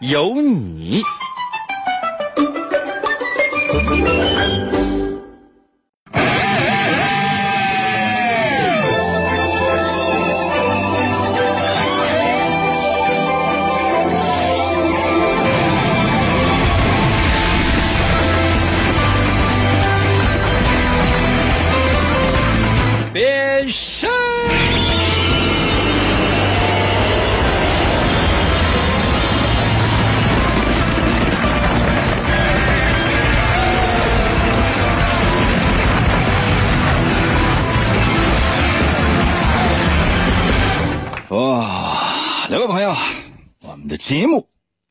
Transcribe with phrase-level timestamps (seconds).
[0.00, 1.02] 有你。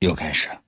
[0.06, 0.62] 又开始了。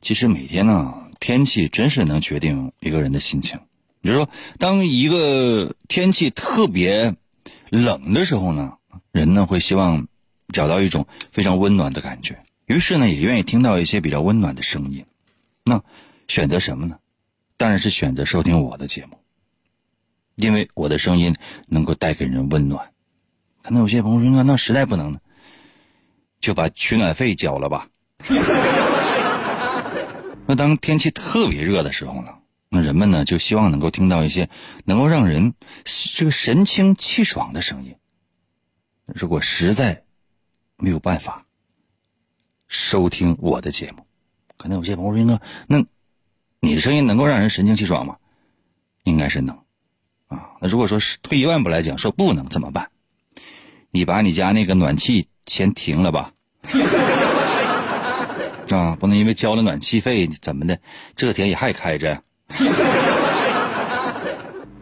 [0.00, 3.58] 其实每天呢，天气真是能决定一个人的心情。
[4.00, 7.16] 比如说，当一个天气特别
[7.68, 8.78] 冷的时候呢，
[9.10, 10.06] 人呢会希望
[10.52, 15.04] 找到一种非常温暖的感觉，于是呢也愿意听到一些比较温暖的声音。
[15.64, 15.82] 那
[16.28, 16.98] 选择什么呢？
[17.56, 19.18] 当然是选择收听我的节目，
[20.36, 21.34] 因为我的声音
[21.66, 22.92] 能够带给人温暖。
[23.62, 25.18] 可能有些朋友说：“那那实在不能呢，
[26.40, 27.88] 就把取暖费交了吧。”
[30.46, 32.34] 那当天气特别热的时候呢，
[32.70, 34.48] 那人们呢就希望能够听到一些
[34.84, 37.96] 能够让人这个神清气爽的声音。
[39.06, 40.04] 如果实在
[40.76, 41.46] 没有办法
[42.66, 44.06] 收听我的节目，
[44.56, 45.84] 可能有些朋友说：“那
[46.60, 48.16] 你的声音能够让人神清气爽吗？”
[49.04, 49.56] 应该是能
[50.26, 50.50] 啊。
[50.60, 52.90] 那如果说是退一万步来讲，说不能怎么办？
[53.90, 56.34] 你把你家那个暖气先停了吧，
[58.76, 60.78] 啊，不能因为交了暖气费怎么的，
[61.14, 62.22] 这天也还开着。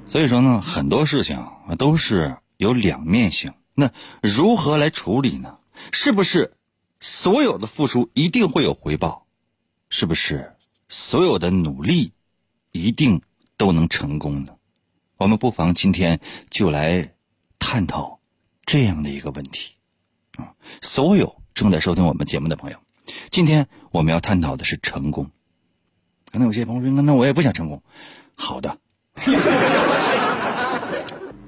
[0.07, 3.53] 所以说呢，很多事情啊都是有两面性。
[3.75, 3.91] 那
[4.23, 5.59] 如何来处理呢？
[5.93, 6.55] 是不是
[7.01, 9.27] 所有的付出一定会有回报？
[9.89, 10.55] 是不是
[10.89, 12.13] 所有的努力
[12.73, 13.21] 一定
[13.57, 14.55] 都能成功呢？
[15.17, 16.19] 我们不妨今天
[16.51, 17.13] 就来
[17.59, 18.17] 探讨。
[18.65, 19.75] 这样的一个问题，
[20.39, 20.51] 啊，
[20.83, 22.77] 所有正在收听我们节目的朋友，
[23.31, 25.31] 今天我们要探讨的是成功。
[26.33, 27.83] 可能有些朋友说：“那我也不想成功。”
[28.35, 28.79] 好的，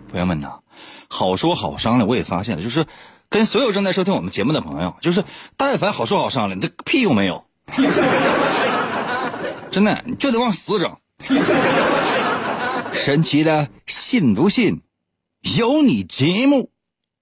[0.09, 0.61] 朋友们呐，
[1.09, 2.09] 好说好商量。
[2.09, 2.87] 我也发现了，就是
[3.29, 5.25] 跟所有正在收听我们节目的朋友，就是
[5.57, 7.45] 但凡好说好商量，这屁用没有。
[9.71, 10.97] 真的，你就得往死整。
[12.95, 14.81] 神奇的，信不信？
[15.57, 16.71] 有你节目。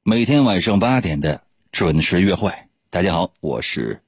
[0.04, 1.42] 每天晚上八点的
[1.72, 2.52] 准时约会，
[2.90, 4.02] 大家好，我是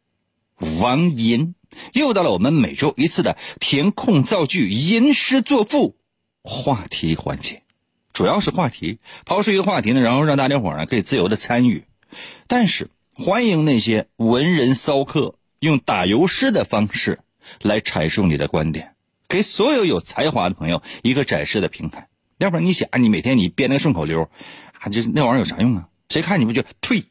[0.58, 1.54] 王银，
[1.92, 5.96] 又到了我们每周一次的填空造句、吟诗作赋
[6.42, 7.62] 话题环节，
[8.12, 11.84] 主要是话题，抛出一个话题呢，然后让大家伙呢可以自由的参与，
[12.46, 17.20] 但是欢迎那些文人骚客用打油诗的方式
[17.62, 18.94] 来阐述你的观点，
[19.28, 22.08] 给所有有才华的朋友一个展示的平台，
[22.38, 24.28] 要不然你想，你每天你编那个顺口溜。
[24.80, 25.88] 啊，就是那玩意儿有啥用啊？
[26.08, 27.02] 谁看你不就退？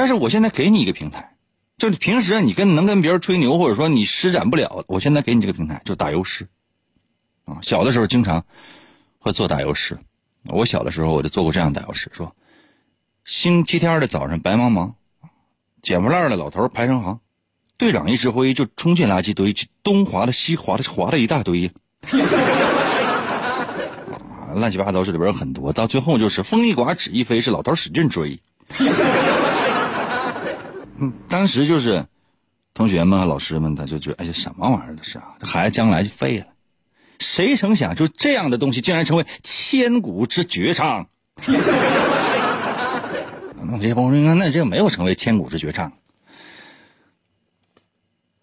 [0.00, 1.36] 但是我现在给你一个平台，
[1.76, 6.48] 就是平时你跟能跟别人吹牛，或者说你施展不了，我现在给你这个平台，就打油诗。
[7.44, 8.42] 啊，小的时候经常
[9.18, 9.98] 会做打油诗。
[10.46, 12.34] 我小的时候我就做过这样打油诗，说：
[13.26, 14.94] 星期天的早上白茫茫，
[15.82, 17.20] 捡破烂的老头排成行，
[17.76, 21.70] 队长一指挥就冲进垃圾堆，东划了西划了，划了一大堆。
[24.54, 28.40] 乱七八糟，这里边有很多，到最后就是风一刮，纸一飞，是老头使劲追。
[31.28, 32.06] 当时就是
[32.74, 35.34] 同学们和老师们，他就觉得，哎呀，什么玩意儿这是啊？
[35.40, 36.46] 这孩子将来就废了。
[37.18, 41.06] 谁成想，就这样的东西竟然成为千古之绝唱。
[43.62, 45.92] 那这些朋友说，那这没有成为千古之绝唱，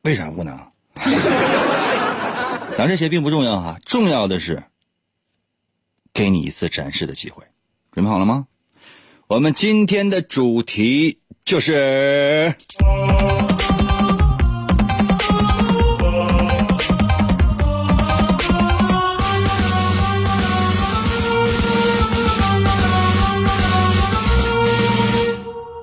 [0.04, 0.58] 为啥不能？
[2.78, 4.64] 咱这些并不重要哈，重要的是。
[6.14, 7.44] 给你一次展示的机会，
[7.92, 8.48] 准备好了吗？
[9.28, 12.54] 我们今天的主题就是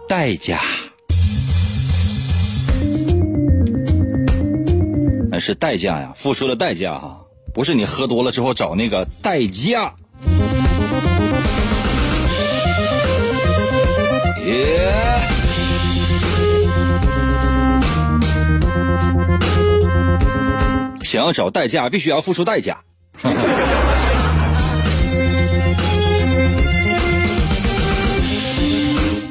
[0.06, 0.60] 代价。
[5.30, 7.18] 那是代价呀，付出的代价哈，
[7.54, 9.94] 不是你喝多了之后找那个代驾。
[14.44, 14.83] 耶！
[21.14, 22.82] 想要找代驾，必须要付出代价。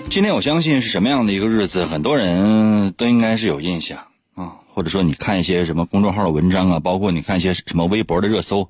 [0.09, 3.97] 今天我相信是什么样的一个日子，很多人都应该是有印象
[4.33, 8.69] 啊，或者说你看一些什么公众号的文章啊，包括你看一些什么微博的热搜，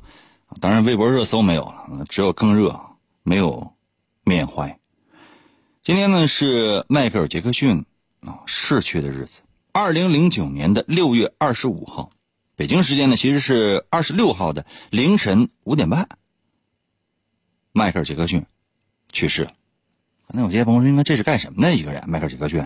[0.60, 2.82] 当然微博热搜没有了，只有更热，
[3.22, 3.74] 没有
[4.24, 4.80] 缅怀。
[5.84, 7.86] 今天呢是迈克尔·杰克逊
[8.22, 12.10] 啊逝去的日子，二零零九年的六月二十五号，
[12.64, 16.08] 北京时间呢其实是二十六号的凌晨五点半，
[17.74, 18.46] 迈克尔·杰克逊
[19.12, 19.52] 去世了。
[20.30, 22.10] 那有些朋友说，应该这是干什么的一个人？
[22.10, 22.66] 迈克尔·杰克逊，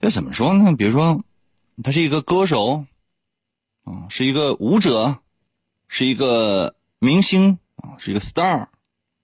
[0.00, 0.76] 这怎么说呢？
[0.76, 1.24] 比如说，
[1.82, 2.84] 他是一个歌手，
[3.82, 5.18] 啊，是一个舞者，
[5.88, 8.68] 是一个明星啊，是一个 star。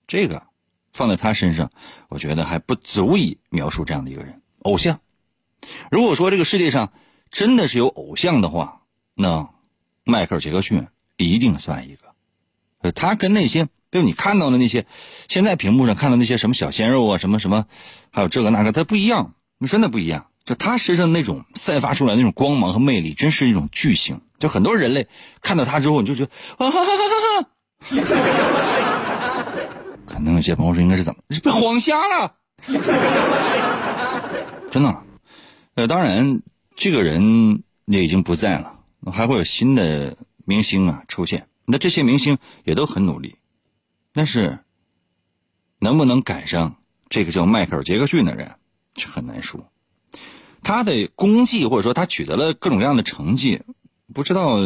[0.08, 0.43] 这个
[0.93, 1.70] 放在他身上，
[2.08, 4.43] 我觉得还不足以描述这样的一个人。
[4.62, 5.00] 偶像，
[5.93, 6.93] 如果说这个世界上
[7.31, 8.82] 真的是有偶像的话，
[9.14, 9.49] 那
[10.11, 10.87] 迈克尔·杰克逊
[11.17, 12.93] 一定算一个。
[12.93, 13.69] 他跟那些。
[13.93, 14.87] 就你看到的那些，
[15.27, 17.67] 现在屏幕上看到那些什么小鲜肉啊，什么什么，
[18.12, 19.35] 还有这个那个，他不一样，
[19.67, 20.27] 真的不一样。
[20.45, 24.21] 就他身上那种散发出来那种光芒和魅力，真是一种巨星。
[24.39, 25.09] 就很多人类
[25.41, 27.05] 看到他之后，你就觉得啊哈哈哈
[27.43, 27.49] 哈！
[30.06, 32.37] 可能有些朋友说应该是怎么被晃瞎了？
[34.71, 35.03] 真的。
[35.75, 36.43] 呃，当然，
[36.77, 41.49] 这个人也已经不在了，还会有新的明星啊出现。
[41.64, 43.37] 那这些明星也都很努力。
[44.12, 44.58] 但是，
[45.79, 46.76] 能不能赶上
[47.08, 48.56] 这个叫迈克尔·杰克逊的人，
[48.97, 49.70] 是很难说。
[50.62, 53.62] 他的功绩或者说他取得了各种各样的成绩，
[54.12, 54.58] 不知道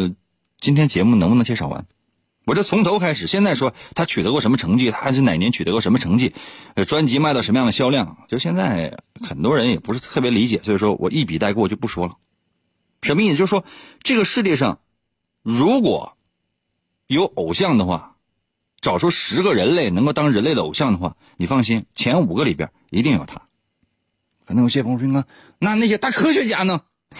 [0.57, 1.85] 今天节目能不能介绍完。
[2.45, 6.33] 我就从头开始，现在说他取得过什么成绩，他是哪年取得过什么成绩，
[6.73, 12.17] 呃，专辑卖到什么样的销量，就现在很多人也不是特别理解，所以说我一笔带过就不说了。
[13.05, 13.37] 什么意思？
[13.37, 13.63] 就是说
[14.03, 14.79] 这个世界上
[15.41, 16.17] 如果
[17.07, 18.11] 有偶像的话。
[18.81, 23.41] 找出十个人类能够当人类的偶像的话，你放心，前五个里边一定有他。
[24.45, 25.25] 可能有些朋友说
[25.57, 26.79] ：“那那些大科学家呢？”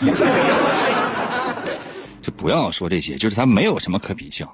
[2.21, 4.47] 就不要说这些，就是他没有什么可比性。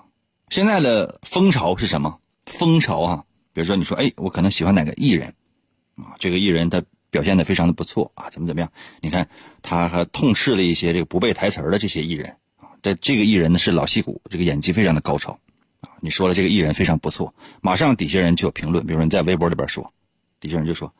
[0.47, 2.17] 现在的风潮是什么？
[2.45, 5.27] 风潮啊，比如说你说：“哎，我可能喜欢哪个艺人
[5.97, 6.15] 啊？
[6.17, 6.81] 这个艺人他
[7.11, 8.71] 表现的非常的不错啊，怎么怎么样？
[9.01, 9.29] 你看
[9.61, 12.73] 他还痛斥了一些这个不背台词的这些艺人啊。
[12.81, 15.33] 这这个艺人呢是老戏骨，这个演技非常的高超
[15.81, 19.91] 啊。”你说了这个艺人非常不错，马上底下人就有评论，比如说你在微博里边说，
[20.39, 20.91] 底下人就说，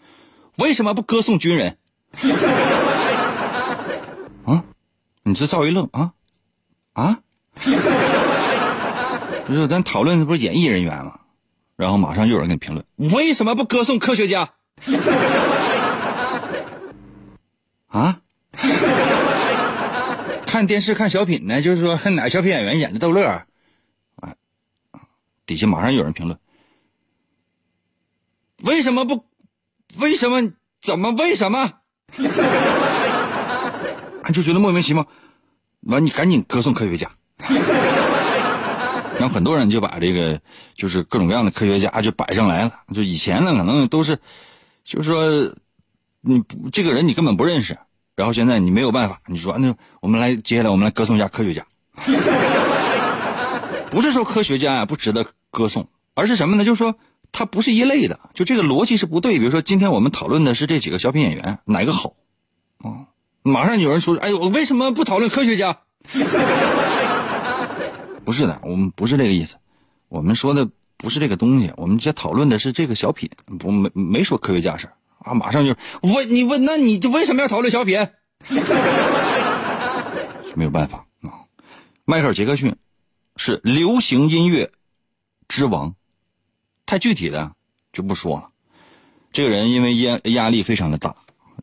[0.57, 1.77] 为什么不歌颂军人？
[4.45, 4.63] 啊，
[5.23, 6.11] 你这赵一愣啊
[6.93, 7.19] 啊！
[9.45, 11.19] 不是咱讨论的不是演艺人员吗？
[11.77, 14.51] 然后马上又有人给你评论，为什么不歌颂科学家？
[17.91, 18.19] 啊？
[20.45, 23.45] 看电视看小品呢，就是说 哪小品演员演的逗乐啊。
[25.45, 26.39] 底下马上有人评论
[28.63, 29.25] ：“为什么不？
[29.97, 30.53] 为什么？
[30.81, 31.11] 怎么？
[31.11, 31.73] 为什么？”
[34.33, 35.05] 就觉得莫名其妙。
[35.81, 37.12] 完，你赶紧歌颂科学家。
[39.19, 40.39] 然后很多人就把这个，
[40.74, 42.71] 就是各种各样的科学家就摆上来了。
[42.93, 44.17] 就以前呢，可能都是，
[44.86, 45.53] 就是说，
[46.21, 47.77] 你不这个人你根本不认识。
[48.15, 51.65] 然后现在你没有办法，你说那我们来接下来我们来歌颂一下科学家。
[53.91, 55.25] 不是说科学家呀不值得。
[55.53, 56.63] 歌颂，而是什么呢？
[56.63, 56.95] 就是说，
[57.33, 59.37] 他不是一类的，就这个逻辑是不对。
[59.37, 62.13] 比如说，今天我们讨论的是这几个小品演员哪个好，
[62.77, 63.11] 啊，
[63.43, 65.77] 马上有人说：“哎，我为什么不讨论科学家？”
[68.23, 69.57] 不是的，我们不是这个意思，
[70.07, 74.87] 我们说的不是这个东西，我们在讨论的是这个小品，不没没说科学家事
[75.23, 75.33] 啊。
[75.33, 78.07] 马上就问你问，那你就为什么要讨论小品？
[80.55, 81.45] 没有办法啊，
[82.05, 82.75] 迈克尔·杰克逊
[83.37, 84.71] 是流行音乐。
[85.47, 85.93] 之王，
[86.85, 87.51] 太具体的
[87.91, 88.47] 就不说了。
[89.33, 91.13] 这个人因为压压力非常的大，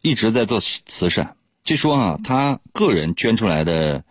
[0.03, 1.35] 一直在做慈善。
[1.65, 4.05] 据说啊，他个人捐出来的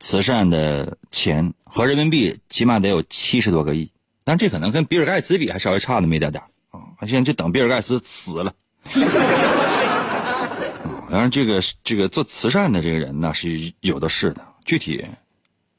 [0.00, 3.88] 慈善的钱和人民币起码得有七十多个亿。
[4.24, 6.80] 但这可能跟比尔盖茨比还稍微差那么一点点啊。
[7.06, 8.52] 现在就等比尔盖茨死了。
[11.10, 14.44] 当然，这个这个做慈善的这个人呢是有的是的。
[14.64, 15.04] 具体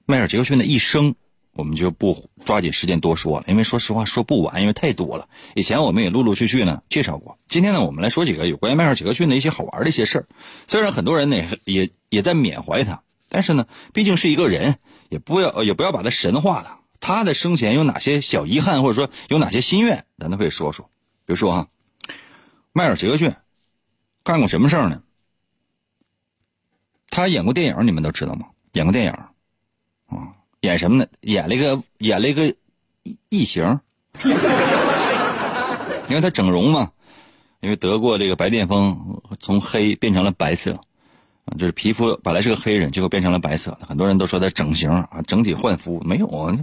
[0.06, 1.16] 迈尔杰克逊的一生。
[1.58, 5.30] 我们就不抓紧时间多说了，因为说实话说不完，因为太多了。
[5.54, 7.40] 以前我们也陆陆续续呢介绍过。
[7.48, 10.28] 今天呢，我们来说几个有关于迈尔·杰克逊的一些好玩的一些事儿。
[10.68, 14.76] 虽然很多人呢也也在缅怀他，但是呢，毕竟是一个人，
[15.08, 16.80] 也不要也不要把他神化了。
[17.00, 20.90] 他的生前有哪些小遗憾，或者说有哪些心愿，咱都可以说说。
[21.26, 21.70] 比如说哈，
[22.78, 23.34] 迈尔·杰克逊
[24.22, 25.02] 干过什么事儿呢？
[27.10, 28.48] 他演过电影，你们都知道吗？
[28.74, 29.12] 演过电影，
[30.08, 31.08] 啊，演什么呢？
[31.22, 32.54] 演了一个演了一个
[33.30, 33.64] 异形。
[36.10, 36.92] 因为他整容嘛，
[37.62, 40.78] 因为得过这个白癜风，从黑变成了白色，
[41.58, 43.78] 就是皮肤本来是个黑人，结果变成了白色。
[43.88, 46.58] 很多人都说他整形啊，整体换肤，没有，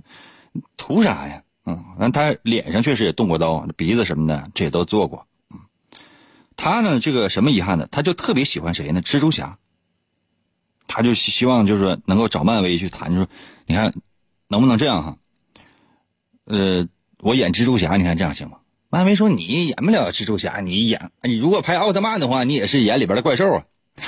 [0.76, 1.42] 图啥呀？
[1.64, 5.26] 嗯，那他脸上确实也动过刀，鼻子什么的这也都做过。
[6.56, 7.86] 他呢，这个什么遗憾呢？
[7.90, 9.02] 他就特别喜欢谁呢？
[9.02, 9.58] 蜘蛛侠。
[10.86, 13.28] 他就希望就是说能够找漫威去谈，就说
[13.66, 13.94] 你看
[14.48, 15.16] 能不能这样哈？
[16.44, 16.86] 呃，
[17.20, 18.58] 我演蜘蛛侠，你看这样行吗？
[18.90, 23.64] 漫威说你演不了蜘蛛侠，你演你如果拍奥特曼的话，你也是演里边的怪兽啊。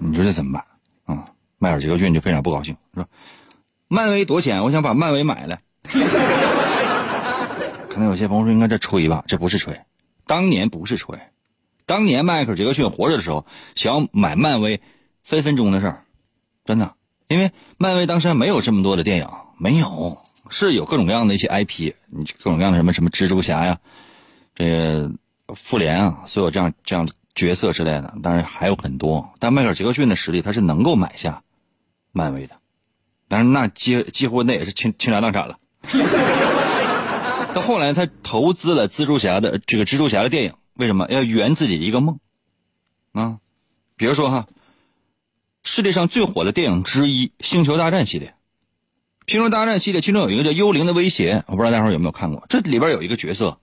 [0.00, 0.64] 你说这怎么办
[1.04, 1.26] 啊？
[1.58, 3.06] 迈尔杰克逊就非常不高兴，说
[3.88, 4.62] 漫威多钱？
[4.62, 5.58] 我想把漫威买了。
[7.90, 9.78] 可能有些朋友说应该这吹吧，这不是吹，
[10.28, 11.18] 当年不是吹。
[11.86, 14.80] 当年迈克尔·杰克逊活着的时候，想买漫威，
[15.22, 16.04] 分分钟的事儿，
[16.66, 16.94] 真的。
[17.28, 20.18] 因为漫威当时还没有这么多的电影，没有，
[20.50, 23.78] 是有各种各样的一些 IP，你各种各样的什么什么蜘蛛侠呀，
[24.54, 25.10] 这个
[25.54, 29.26] 复联啊，所有这样这样的角色之类的，当然还有很多。
[29.38, 31.42] 但迈克尔·杰克逊的实力，他是能够买下
[32.12, 32.54] 漫威的，
[33.28, 35.58] 但是那几几乎那也是倾倾家荡产了。
[37.58, 40.54] 到后来，他投资了蜘蛛侠的这个蜘蛛侠的电影。
[40.74, 42.20] 为什么要圆自己一个梦？
[43.12, 43.38] 啊，
[43.96, 44.46] 比如说哈，
[45.64, 48.28] 世界上最火的电影之一《星球大战》系列，
[49.32, 52.46] 《星球大战》系列其中有一个叫《幽灵的威胁》，我不知道大伙有没有看过。
[52.48, 53.58] 这里边有一个角色，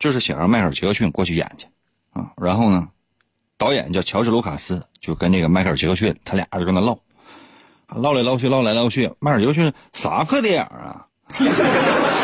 [0.00, 1.68] 就是想让迈克尔·杰克逊过去演去
[2.10, 2.32] 啊。
[2.36, 2.88] 然后呢，
[3.56, 6.98] 导演叫乔治·卢卡斯，就跟这个迈克尔·杰克逊，他俩就跟他唠，
[7.94, 9.06] 唠来唠去，唠来唠去。
[9.20, 11.06] 迈克尔·杰克逊啥破电影啊？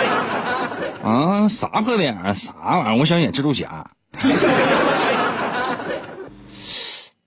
[1.05, 2.33] 啊，啥破电影啊？
[2.33, 2.97] 啥玩意儿？
[2.97, 3.91] 我想演蜘蛛侠。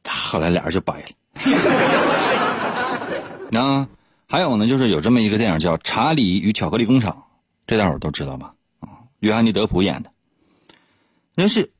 [0.09, 1.07] 后来俩人就掰了。
[3.61, 3.87] 啊，
[4.27, 7.11] 还有呢，就是有这么一个电影叫《查理与巧克力工厂》，
[7.67, 8.53] 这大伙都知道吧？
[8.79, 10.11] 啊，约翰尼·德普演的。
[11.35, 11.71] 那是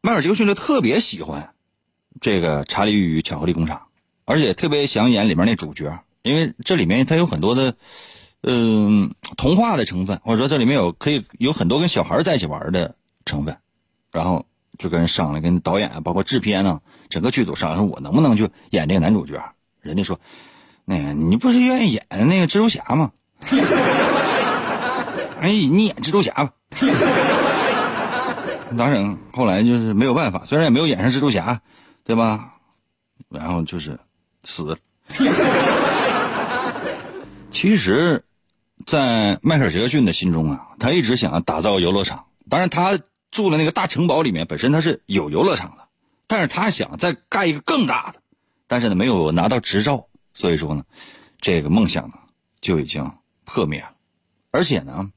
[0.00, 1.52] 迈尔·杰克逊就特别喜欢
[2.20, 3.76] 这个《查理与巧克力工厂》，
[4.24, 7.76] 而且特别想演里面那主角，因为这里面他有很多的。
[8.44, 12.92] 嗯，童话的成分，或者说这里面有可以有很多跟小孩在一起玩的
[13.24, 13.56] 成分，
[14.10, 14.44] 然后
[14.78, 19.40] 就跟人商量，跟导演包括制片呢，整个剧组商量，说我能不能就演这个男主角？
[19.80, 20.18] 人家说，
[20.84, 23.12] 那个你不是愿意演那个蜘蛛侠吗？
[25.40, 26.52] 哎，你演蜘蛛侠吧。
[28.76, 31.60] 咋整，后来就是没有办法，虽然也没有演上蜘蛛侠，
[32.02, 32.54] 对吧？
[33.28, 33.96] 然后就是
[34.42, 34.76] 死了。
[37.52, 38.20] 其实。
[38.86, 42.26] 在迈克尔·杰克逊的心中啊，他一直想要打造游乐场。
[42.48, 42.98] 当然，他
[43.30, 45.88] 住的那个大城堡里面本身他是有游乐场的，
[46.26, 48.20] 但是他想再盖一个更大的，
[48.66, 50.84] 但是呢没有拿到执照，所以说呢，
[51.40, 52.14] 这个梦想呢
[52.60, 53.10] 就已经
[53.44, 53.92] 破灭了。
[54.50, 55.10] 而且呢，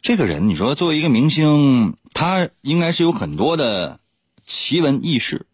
[0.00, 4.00] 这个人你说作为一个明星，他应该是有很多的
[4.44, 5.46] 奇闻异事。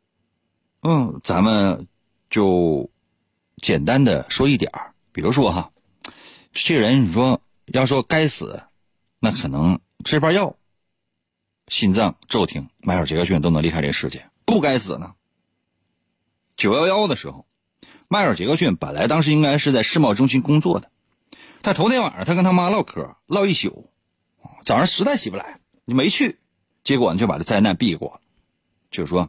[0.82, 1.86] 嗯，咱们
[2.30, 2.90] 就
[3.62, 4.72] 简单的说一点
[5.12, 5.70] 比如说哈。
[6.54, 8.62] 这人，你说要说该死，
[9.18, 10.56] 那可能吃包药，
[11.66, 14.30] 心脏骤停，迈尔·杰克逊都能离开这个世界。
[14.44, 15.14] 不该死呢？
[16.54, 17.44] 九幺幺的时候，
[18.06, 20.90] 迈尔·杰克逊本来当时应该是在世贸中心工作的，
[21.60, 23.90] 他头天晚上他跟他妈唠嗑，唠一宿，
[24.62, 26.38] 早上实在起不来，你没去，
[26.84, 28.20] 结果呢就把这灾难避过了。
[28.92, 29.28] 就是说，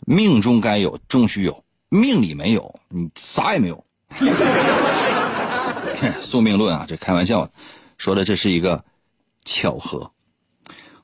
[0.00, 3.84] 命中该有终须有，命里没有，你啥也没有。
[6.20, 7.50] 宿命论啊，这开玩笑，
[7.96, 8.84] 说的这是一个
[9.44, 10.12] 巧合。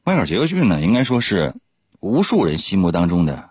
[0.04, 1.54] 迈克尔·杰克逊呢，应该说是
[2.00, 3.50] 无数人心目当中的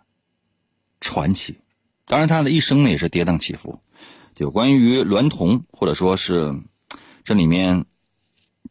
[1.02, 1.58] 传奇。
[2.06, 3.80] 当然，他的一生呢也是跌宕起伏。
[4.38, 6.54] 有关于娈童，或者说是
[7.24, 7.86] 这里面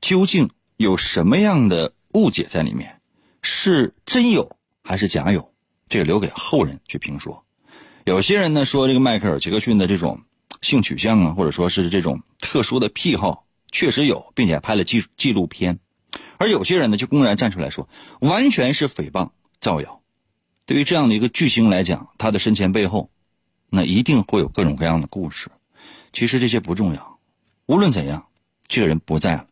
[0.00, 3.00] 究竟有什么样的误解在里面，
[3.42, 5.52] 是真有还是假有，
[5.88, 7.44] 这个留给后人去评说。
[8.04, 10.22] 有些人呢说这个迈克尔·杰克逊的这种。
[10.62, 15.78] 性取向啊，或者说是这种特殊的癖好，确实有，并且拍了纪纪录片。
[16.38, 17.88] 而有些人呢，就公然站出来说，
[18.20, 20.00] 完全是诽谤造谣。
[20.64, 23.10] 对于这样的一个巨星来讲，他的身前背后，
[23.68, 25.50] 那一定会有各种各样的故事。
[26.12, 27.18] 其实这些不重要，
[27.66, 28.26] 无论怎样，
[28.68, 29.46] 这个人不在了。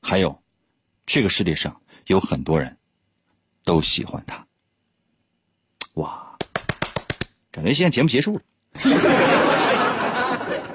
[0.00, 0.42] 还有，
[1.06, 2.76] 这个世界上有很多人
[3.64, 4.46] 都喜欢他。
[5.94, 6.36] 哇！
[7.50, 8.42] 感觉现在节目结束了。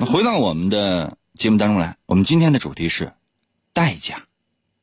[0.02, 3.12] 那回到我们的节目当中来，我们今天的主题是
[3.74, 4.24] 代价，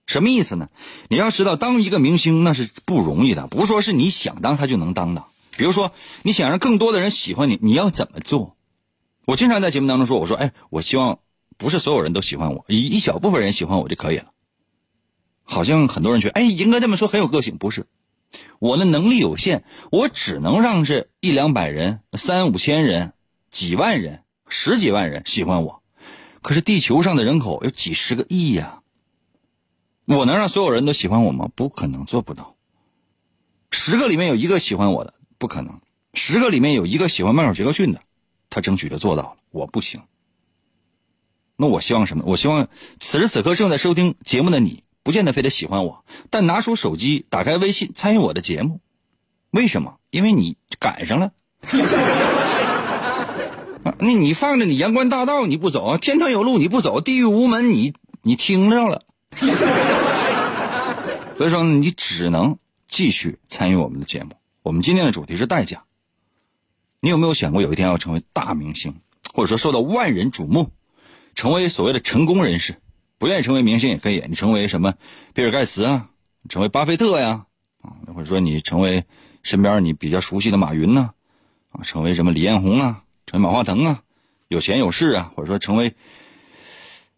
[0.06, 0.68] 什么意思呢？
[1.08, 5.24] 你要知道，当一个明星那是不容易的，不是说是你想当他就能当的。
[5.56, 5.92] 比如说，
[6.22, 8.58] 你想让更多的人喜欢你，你要怎么做？
[9.24, 11.20] 我经常在节目当中说，我说，哎，我希望
[11.56, 14.32] 不是所有人都喜欢我，一一小部分人喜欢我就可以了。
[15.44, 17.86] 好像很多人觉得，哎，应该这么说很有个性，不是？
[18.58, 23.14] 我的能力有限，我只能让这一两百人、三五千人、
[23.50, 25.82] 几万人、十几万人喜欢我。
[26.42, 28.82] 可是地球上的人口有几十个亿呀，
[30.04, 31.50] 我能让所有人都喜欢我吗？
[31.54, 32.56] 不可能，做不到。
[33.70, 35.80] 十个里面有一个喜欢我的，不可能；
[36.14, 38.00] 十个里面有一个喜欢迈克尔·杰克逊的，
[38.48, 40.02] 他争取就做到了，我不行。
[41.56, 42.24] 那我希望什么？
[42.26, 42.68] 我希望
[43.00, 44.82] 此时此刻正在收听节目的你。
[45.02, 48.80] 不见得非得喜欢我，但拿出手机，打开微信，参与我的节目，
[49.50, 50.00] 为什么？
[50.10, 51.30] 因为你赶上了。
[53.98, 59.02] 那你放着你阳关大道你不走，天堂有路你不走，地狱无门你你听着了。
[61.36, 64.30] 所以说你只能继续参与我们的节目。
[64.62, 65.84] 我们今天的主题是代价。
[67.00, 68.96] 你有没有想过有一天要成为大明星，
[69.32, 70.70] 或者说受到万人瞩目，
[71.34, 72.76] 成为所谓的成功人士？
[73.18, 74.94] 不愿意成为明星也可以，你成为什么，
[75.32, 76.10] 比尔盖茨啊，
[76.48, 77.46] 成为巴菲特呀，
[77.80, 79.04] 啊，或者说你成为
[79.42, 81.12] 身边你比较熟悉的马云呢，
[81.70, 84.02] 啊，成为什么李彦宏啊，成为马化腾啊，
[84.48, 85.94] 有钱有势啊，或者说成为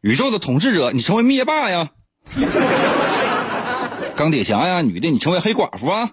[0.00, 1.90] 宇宙的统治者，你成为灭霸呀，
[4.16, 6.12] 钢铁侠呀，女的你成为黑寡妇啊，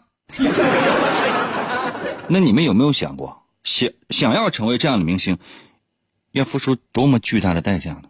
[2.27, 5.37] 那你们有没有想过，想想要成为这样的明星，
[6.31, 8.03] 要付出多么巨大的代价呢？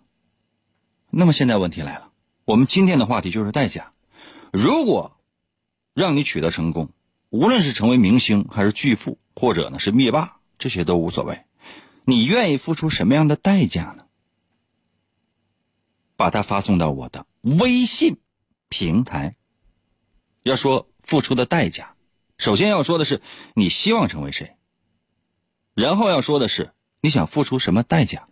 [1.12, 2.10] 那么现在问题来了，
[2.46, 3.92] 我们今天的话题就是代价。
[4.52, 5.18] 如果
[5.94, 6.90] 让你取得成功，
[7.30, 11.44] 无论是成为明星还是巨富，或者呢是灭霸，这些都无所谓。
[12.06, 14.06] 你愿意付出什么样的代价呢？
[16.16, 18.18] 把它发送到我的微信
[18.70, 19.36] 平台。
[20.44, 21.96] 要说付出的代价，
[22.38, 23.22] 首先要说的是
[23.56, 24.56] 你希望成为谁，
[25.74, 28.30] 然后要说的是你想付出什么代价。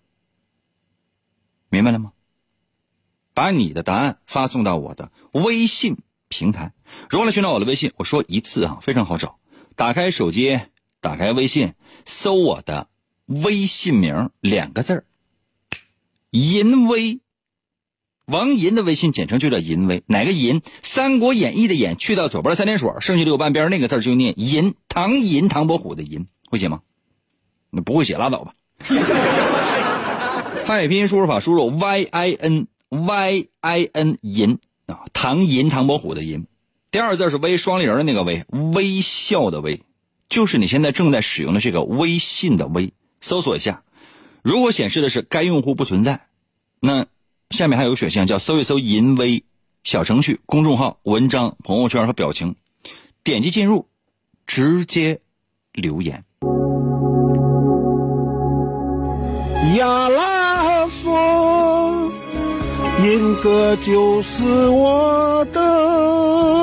[1.70, 2.14] 明白了吗？
[3.34, 6.74] 把你的答案发送到我的微信平台。
[7.10, 7.92] 如何来寻找我的微信？
[7.98, 9.40] 我说一次啊，非常好找。
[9.76, 10.60] 打开手机，
[11.02, 11.74] 打开微信，
[12.06, 12.88] 搜我的
[13.26, 15.06] 微信名两个字儿
[16.32, 17.20] “淫威”。
[18.26, 20.04] 王银的微信简称就叫“淫威”。
[20.08, 20.60] 哪个“淫”？
[20.82, 24.76] 《三国演义》的“演”去掉左边三点水，剩下的右半边那个字就念“银”。
[24.90, 26.82] 唐寅、唐伯虎的“寅”会写吗？
[27.70, 28.54] 那不会写，拉倒吧。
[30.66, 32.68] 汉语拼音输入法输入 y i n。
[32.96, 36.46] y i n 银啊，唐寅唐伯虎的寅，
[36.92, 39.82] 第二字是微双立人的那个微，微笑的微，
[40.30, 42.94] 就是你现在正在使用的这个微信的微。
[43.24, 43.84] 搜索一下，
[44.42, 46.28] 如果显示的是该用户不存在，
[46.82, 47.06] 那
[47.52, 49.46] 下面还有个选项叫搜一搜银威
[49.86, 52.58] 小程序、公众号、文章、朋友圈和表情，
[53.24, 53.88] 点击进入，
[54.46, 55.22] 直接
[55.72, 56.26] 留言。
[59.78, 62.12] 呀啦嗦。
[63.06, 66.63] 银哥就是我的。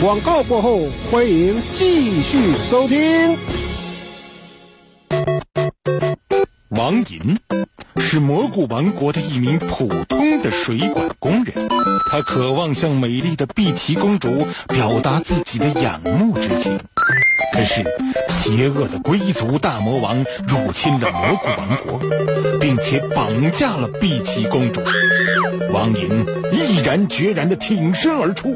[0.00, 3.36] 广告过后，欢迎继续收听。
[6.70, 7.38] 王银
[7.98, 11.68] 是蘑菇王国的一名普通的水管工人，
[12.10, 16.80] 他渴望向美丽的碧琪公主表达自己的仰慕之情。
[17.52, 17.84] 可是，
[18.42, 22.00] 邪恶的龟族大魔王入侵了蘑菇王国，
[22.58, 24.80] 并且绑架了碧琪公主。
[25.70, 28.54] 王银毅然决然地挺身而出，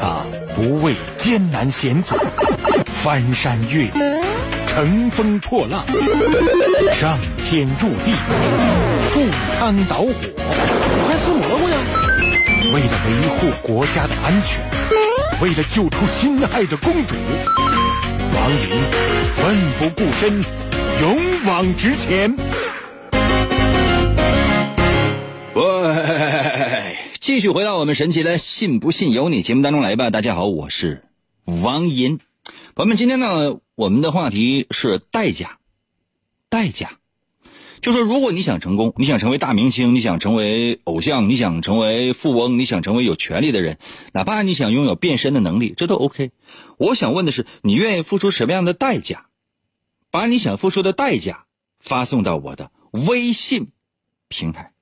[0.00, 0.24] 他
[0.56, 2.16] 不畏艰难险阻，
[3.02, 3.92] 翻山越岭，
[4.66, 5.84] 乘风破浪，
[6.98, 8.12] 上天入地，
[9.12, 9.20] 赴
[9.58, 10.14] 汤蹈火。
[11.04, 11.76] 快吃蘑菇呀！
[12.72, 14.58] 为了维护国家的安全，
[15.42, 17.14] 为了救出心爱的公主。
[18.34, 18.70] 王林
[19.36, 20.42] 奋不顾身，
[21.02, 22.34] 勇往直前。
[27.26, 30.10] 继续回到我们神奇的“信不信由你”节目当中来吧。
[30.10, 31.02] 大家好，我是
[31.44, 32.20] 王银。
[32.76, 35.58] 朋友们，今天呢，我们的话题是代价。
[36.48, 37.00] 代价，
[37.80, 43.80] 就说如果你想成功，你想成为大明星，你想成为偶像，你想成为富翁，你想成为有权利的人，
[44.12, 46.30] 哪怕你想拥有变身的能力，这都 OK。
[46.78, 49.26] 我想问的是，你愿意付出什么样的代价？
[50.12, 51.46] 把你想付出的代价
[51.80, 53.72] 发送到我的微信
[54.28, 54.74] 平台。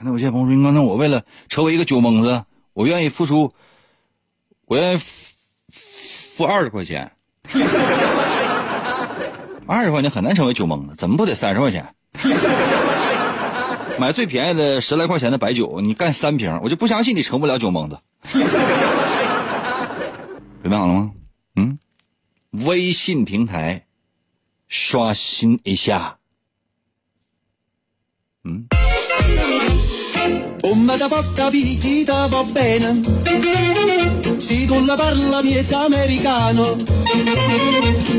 [0.00, 3.52] 刚才有些朋友说：“刚才我为了成为一个酒蒙子，我愿意付出
[4.64, 7.12] 我愿意付二十块钱。
[9.66, 11.94] 二十块钱很难成为酒蒙子，怎么不得三十块钱？
[13.98, 17.98] 买最便宜的十来块钱的白酒，你干三瓶，我就不相信你成不了酒蒙子。
[18.22, 18.42] 准
[20.62, 21.12] 备好了吗？
[21.56, 21.78] 嗯，
[22.52, 23.84] 微信平台
[24.66, 26.16] 刷新一下。
[28.44, 28.66] 嗯。
[30.70, 33.00] Come da porta picchita va bene
[34.38, 36.76] Si tu la parla miezza americano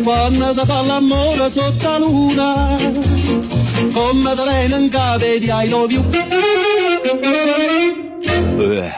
[0.03, 2.77] Quando si fa l'amore sotto la luna
[3.93, 6.03] Come da viene in capo di I love you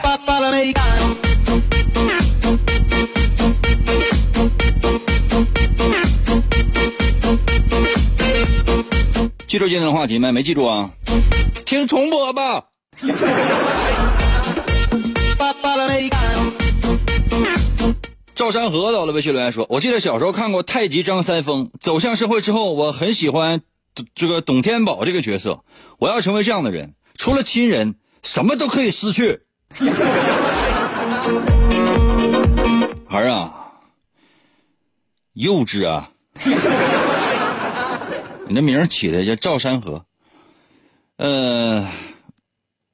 [0.02, 1.22] Papà l'americano
[9.46, 10.32] 记住今天的话题没？
[10.32, 10.90] 没记住啊？
[11.64, 12.73] 听重播吧。
[18.34, 23.62] 赵山河到了微信留言说：“我记得小时候看过太极张三丰，走向社会之后，我很喜欢
[24.14, 25.60] 这个董天宝这个角色。
[25.98, 29.42] 我要成为这样的人，除了亲人，什么都可以失去。
[33.08, 33.54] ”孩儿啊，
[35.34, 36.10] 幼稚啊！
[38.48, 40.04] 你的名起的叫赵山河，
[41.16, 41.88] 呃。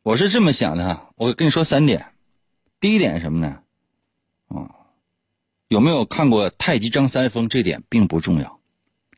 [0.03, 2.15] 我是这么想的，我跟你说三点。
[2.81, 3.59] 第一点是什么呢？
[4.49, 4.65] 啊，
[5.69, 7.45] 有没有看过《太极张三丰》？
[7.49, 8.61] 这点并不重要，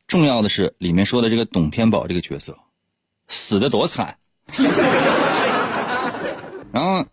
[0.09, 2.59] 重要的是里面说的这个董天宝这个角色，
[3.29, 4.18] 死的多惨。
[6.73, 7.07] 然后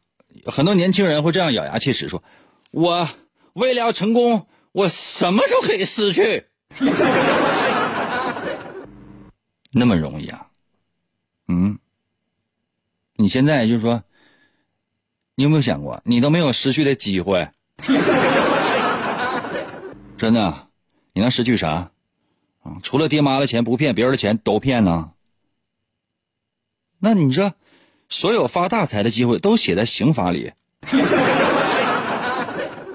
[0.45, 2.23] 很多年轻人会这样咬牙切齿说
[2.71, 3.07] ：“我
[3.53, 6.47] 为了要成功，我什么都可以失去。
[9.71, 10.47] ”那么容易啊？
[13.29, 14.03] 现在就是说，
[15.35, 17.47] 你有没有想过，你都没有失去的机会？
[20.17, 20.67] 真的，
[21.13, 21.91] 你能失去啥？
[22.63, 25.11] 啊，除了爹妈的钱不骗，别人的钱都骗呢？
[26.99, 27.53] 那你这
[28.09, 30.51] 所有发大财的机会都写在刑法里。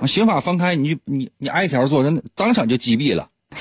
[0.06, 3.30] 刑法翻开，你你你挨条做，人当场就击毙了。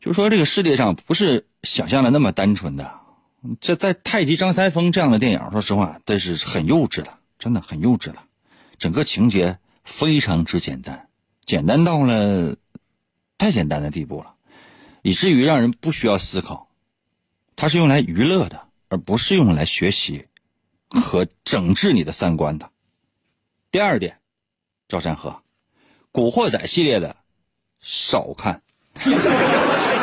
[0.00, 2.90] 就说这个世界上不是想象的那么单纯的。
[3.60, 8.18] 这在《太极张三丰》这样的电影，说实话，这是很幼稚的，真的很幼稚的。
[8.78, 11.08] 整个情节非常之简单，
[11.44, 12.56] 简单到了
[13.38, 14.34] 太简单的地步了，
[15.02, 16.68] 以至于让人不需要思考。
[17.54, 20.26] 它是用来娱乐的，而不是用来学习
[20.90, 22.70] 和整治你的三观的。
[23.70, 24.18] 第二点，
[24.88, 25.30] 赵山河，
[26.12, 27.16] 《古惑仔》系列的
[27.80, 28.62] 少看。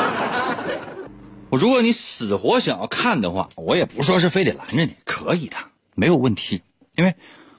[1.53, 5.57] 我如果你死活想要看的话，我也不说是非得拦着你，可以的，
[5.93, 6.63] 没有问题。
[6.95, 7.11] 因为《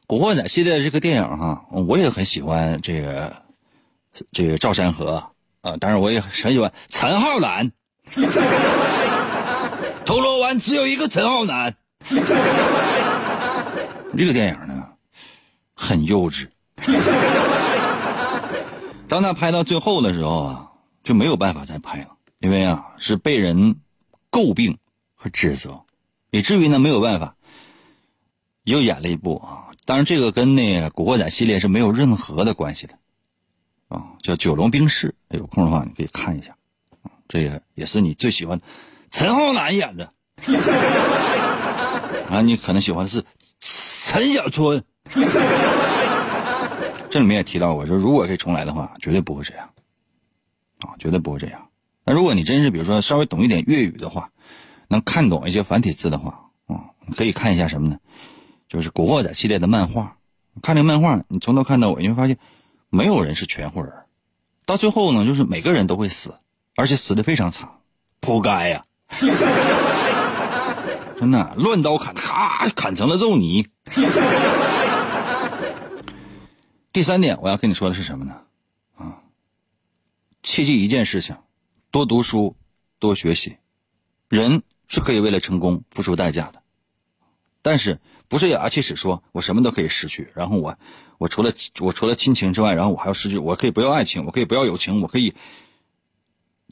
[0.09, 3.45] 古惑仔》系列这个电影哈，我也很喜欢这个
[4.33, 5.31] 这个赵山河
[5.61, 7.71] 啊，当然我也很喜欢陈浩南。
[10.05, 11.77] 铜锣湾只有一个陈浩南。
[12.05, 12.17] 这
[14.27, 14.89] 个电影呢，
[15.73, 16.49] 很幼稚。
[19.07, 20.67] 当他拍到最后的时候啊，
[21.05, 22.09] 就没有办法再拍了，
[22.41, 23.77] 因为啊是被人。
[24.35, 24.79] 诟病
[25.15, 25.85] 和指责，
[26.33, 27.37] 以至于呢没有办法，
[28.65, 29.71] 又演了一部啊。
[29.85, 32.99] 当然，这个跟那个《古惑仔》系列是没有任何的关系的，
[33.87, 35.15] 啊，叫《九龙冰室》。
[35.39, 36.57] 有空的话你可以看一下，
[37.05, 38.61] 啊，这个也是你最喜欢
[39.09, 40.13] 陈浩南演的，
[42.29, 43.23] 啊，你可能喜欢的是
[43.61, 44.83] 陈小春。
[47.09, 49.71] 这里面也提到过，说如果可以重来的话，绝对不会这样，
[50.81, 51.69] 啊，绝对不会这样。
[52.05, 54.31] 那如果你真是比如说稍微懂一点粤语的话，
[54.89, 57.99] 能看懂一些繁体字的话，啊，你可以看一下什么呢？
[58.69, 60.17] 就是《古惑仔》系列的漫画。
[60.63, 62.39] 看这漫画，你从头看到尾，你会发现，
[62.89, 63.93] 没有人是全乎人，
[64.67, 66.35] 到最后呢，就是每个人都会死，
[66.77, 67.69] 而且死的非常惨，
[68.23, 68.85] 活该呀！
[71.19, 73.67] 真的，乱刀砍，咔，砍成了肉泥。
[76.93, 78.35] 第三点，我要跟你说的是什么呢？
[78.97, 79.19] 啊，
[80.43, 81.35] 切记一件事情。
[81.95, 82.57] 多读书，
[82.99, 83.59] 多学习，
[84.29, 86.61] 人是可以为了成功付出代价的，
[87.63, 90.77] 但是不是咬牙切齿说我什么都可以失去，然后我
[91.19, 95.35] 我除了我除了亲情之外，然后我还要失去，我可以不要爱情，我可以不要友情，我可以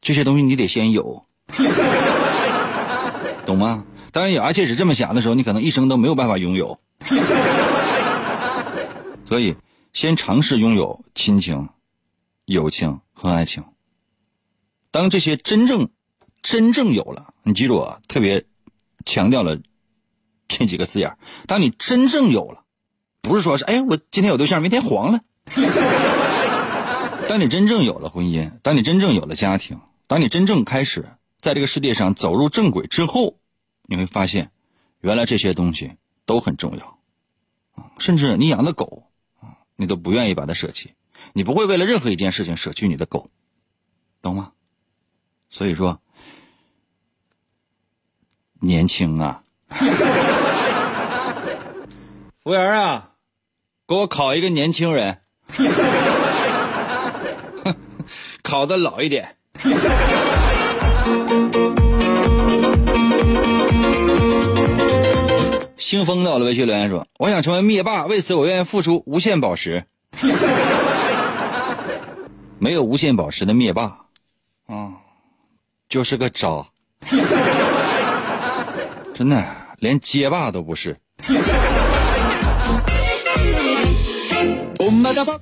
[0.01, 1.25] 这些东西你得先有，
[3.47, 3.85] 懂吗？
[4.11, 6.81] 当然咬牙切齿这么想的时候，你可能一生都没有办法拥有，
[9.25, 9.55] 所以
[9.93, 11.69] 先尝试拥有亲情、
[12.47, 13.63] 友情和爱情。
[14.93, 15.89] 当这些真正、
[16.43, 18.45] 真正有了，你记住啊，特别
[19.05, 19.59] 强调了
[20.47, 21.17] 这几个字眼
[21.49, 22.63] 当你真正有了，
[23.23, 25.21] 不是说是哎，我今天有对象，明天黄了。
[27.27, 31.09] 当你真正有了婚姻，当你真正有了家庭，当你真正开始
[31.41, 33.39] 在这个世界上走入正轨之后，
[33.87, 34.51] 你会发现，
[35.01, 35.93] 原来这些东西
[36.27, 36.99] 都很重要，
[37.99, 39.05] 甚至你养的狗，
[39.77, 40.93] 你都不愿意把它舍弃，
[41.33, 43.31] 你不会为了任何一件事情舍去你的狗，
[44.21, 44.53] 懂吗？
[45.55, 46.01] 所以说，
[48.61, 49.43] 年轻啊！
[52.43, 53.11] 服务员啊，
[53.87, 55.21] 给我考一个年轻人，
[58.43, 59.37] 考的老一点。
[65.77, 69.85] 兴风到了微信留言说：“我想成为灭霸，为此我愿意付出无限宝石。
[72.59, 74.07] 没有无限宝石的灭霸，
[74.67, 75.02] 啊，
[75.93, 76.65] 就是个渣，
[79.13, 79.45] 真的
[79.79, 80.97] 连街霸都不是。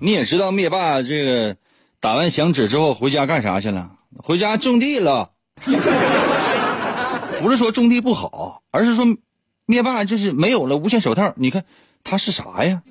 [0.00, 1.54] 你也知道灭霸这个
[2.00, 3.92] 打完响指之后回家干啥去了？
[4.16, 5.30] 回家种地了。
[7.40, 9.06] 不是说种地不好，而是说。”
[9.66, 11.62] 灭霸就是没有了无限手套，你看
[12.02, 12.82] 他是啥呀？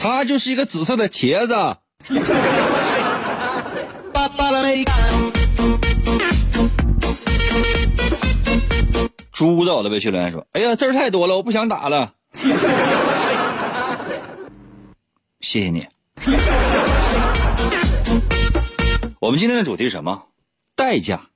[0.00, 1.54] 他就是一个紫色的茄子。
[9.42, 12.14] 猪到了，微信留言说：“哎呀，字儿太多了，我不想打了。
[15.40, 15.84] ”谢谢你。
[19.18, 20.28] 我们今天的主题是什么？
[20.76, 21.26] 代价。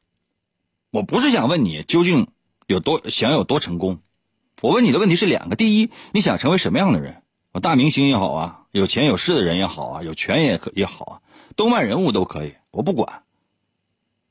[0.92, 2.28] 我不是想问你究竟
[2.68, 3.98] 有多想有多成功。
[4.60, 7.22] 我问你的问题是两个：第一，你想成为什么样的人？
[7.50, 11.18] 我大明星也好啊，有钱有势的人也好啊，有权也可也好啊，
[11.56, 13.24] 动漫人物都可以，我不管。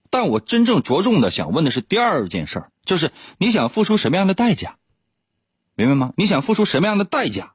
[0.10, 4.78] 但我真正着重的想问的是第二件事儿，就是你想付出什么样的代价？
[5.76, 6.13] 明白吗？
[6.15, 7.54] 你想付出什么样的代价？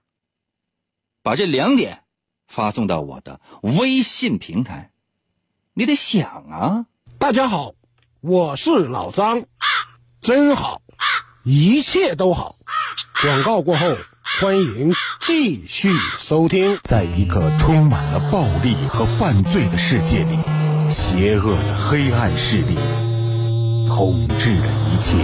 [1.23, 2.03] 把这两点
[2.47, 4.91] 发送到我的微信平台，
[5.73, 6.87] 你得想啊。
[7.19, 7.75] 大家好，
[8.21, 9.45] 我是老张，
[10.21, 10.83] 真好，
[11.45, 12.57] 一切都好。
[13.23, 13.97] 广告过后，
[14.41, 16.79] 欢迎继续收听。
[16.83, 20.37] 在一个充满了暴力和犯罪的世界里，
[20.91, 22.77] 邪恶的黑暗势力
[23.91, 25.17] 统治的一切。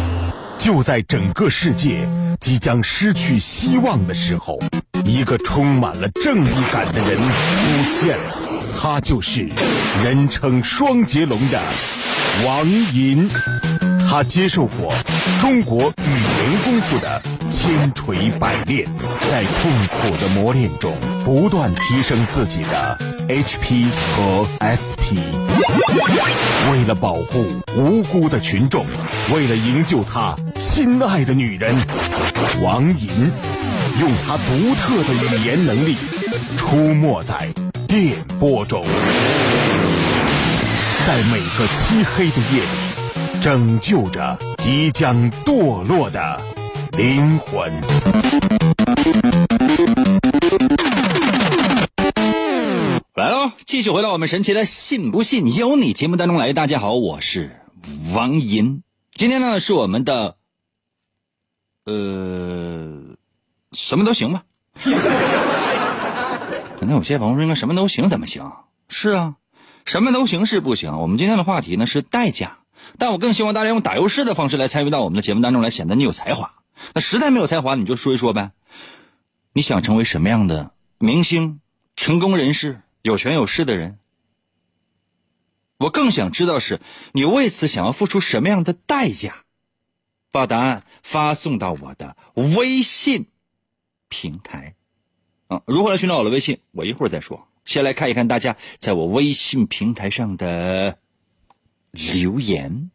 [0.58, 2.08] 就在整个世界
[2.40, 4.58] 即将失去希望的时候，
[5.04, 8.34] 一个充满了正义感的人出现了，
[8.76, 9.48] 他就是
[10.02, 11.62] 人称双截龙的
[12.44, 13.30] 王银。
[14.08, 14.94] 他接受过
[15.40, 18.86] 中国语言功夫的千锤百炼，
[19.30, 22.96] 在痛苦的磨练中不断提升自己的
[23.28, 25.18] HP 和 SP。
[26.70, 27.44] 为了保护
[27.76, 28.86] 无辜的群众，
[29.34, 31.74] 为了营救他心爱的女人，
[32.62, 33.08] 王银
[34.00, 35.96] 用他独特的语言能力
[36.56, 37.48] 出没在
[37.88, 38.84] 电波中，
[41.06, 42.85] 在每个漆黑的夜里。
[43.46, 46.42] 拯救着即将堕落的
[46.98, 47.72] 灵魂。
[53.14, 56.52] 来喽，继续回到我们神奇的“信不信由你”节目当中来。
[56.52, 57.60] 大家好，我是
[58.12, 58.82] 王银。
[59.12, 60.34] 今天呢，是我们的
[61.84, 63.16] 呃，
[63.70, 64.42] 什么都行吧？
[66.80, 68.50] 可能有些朋友说，应该什么都行，怎么行？
[68.88, 69.36] 是啊，
[69.84, 70.98] 什么都行是不行。
[70.98, 72.58] 我们今天的话题呢是代价。
[72.98, 76.54] 但我更希望大家用打油诗的方式来参与到我们的节目当中来，显得你有才华。
[76.94, 78.52] 那实在没有才华，你就说一说呗。
[79.52, 81.60] 你想成为什么样的明星、
[81.96, 83.98] 成功人士、有权有势的人？
[85.78, 86.80] 我更想知道是
[87.12, 89.44] 你为此想要付出什么样的代价。
[90.32, 93.28] 把答案发送到我的微信
[94.08, 94.74] 平台。
[95.46, 96.60] 啊，如何来寻找我的微信？
[96.72, 97.48] 我一会儿再说。
[97.64, 100.98] 先来看一看大家在我微信平台上的。
[101.96, 102.90] 留言。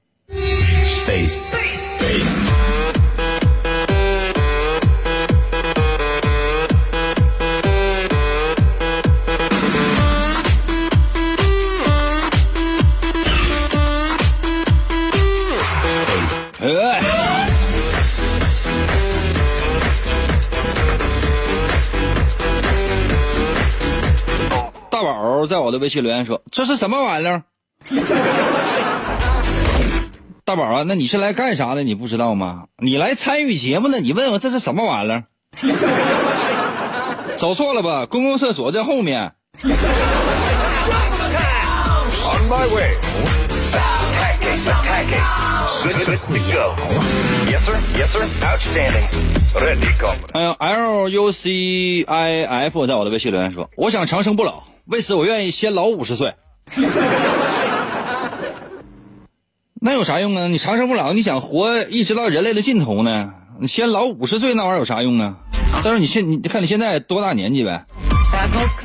[24.90, 27.42] 大宝在我的微信留言说：“这是什么玩意儿？”
[30.52, 31.84] 大宝啊，那你是来干啥的？
[31.84, 32.66] 你不知道吗？
[32.80, 35.24] 你来参与节目的，你问问这是什么玩意儿？
[37.40, 38.06] 走错了吧？
[38.06, 39.32] 公共厕所在后面。
[50.34, 56.34] 哎呀，L U C I F 在我的微信留言说：“我想长生不老，为此我愿意先老五十岁。”
[59.84, 60.48] 那有啥用啊？
[60.48, 63.34] 你长生不老，你想活一直到人类的尽头呢？
[63.60, 65.36] 你先老五十岁那玩意儿有啥用啊？
[65.84, 67.84] 但是你现你看你现在多大年纪呗？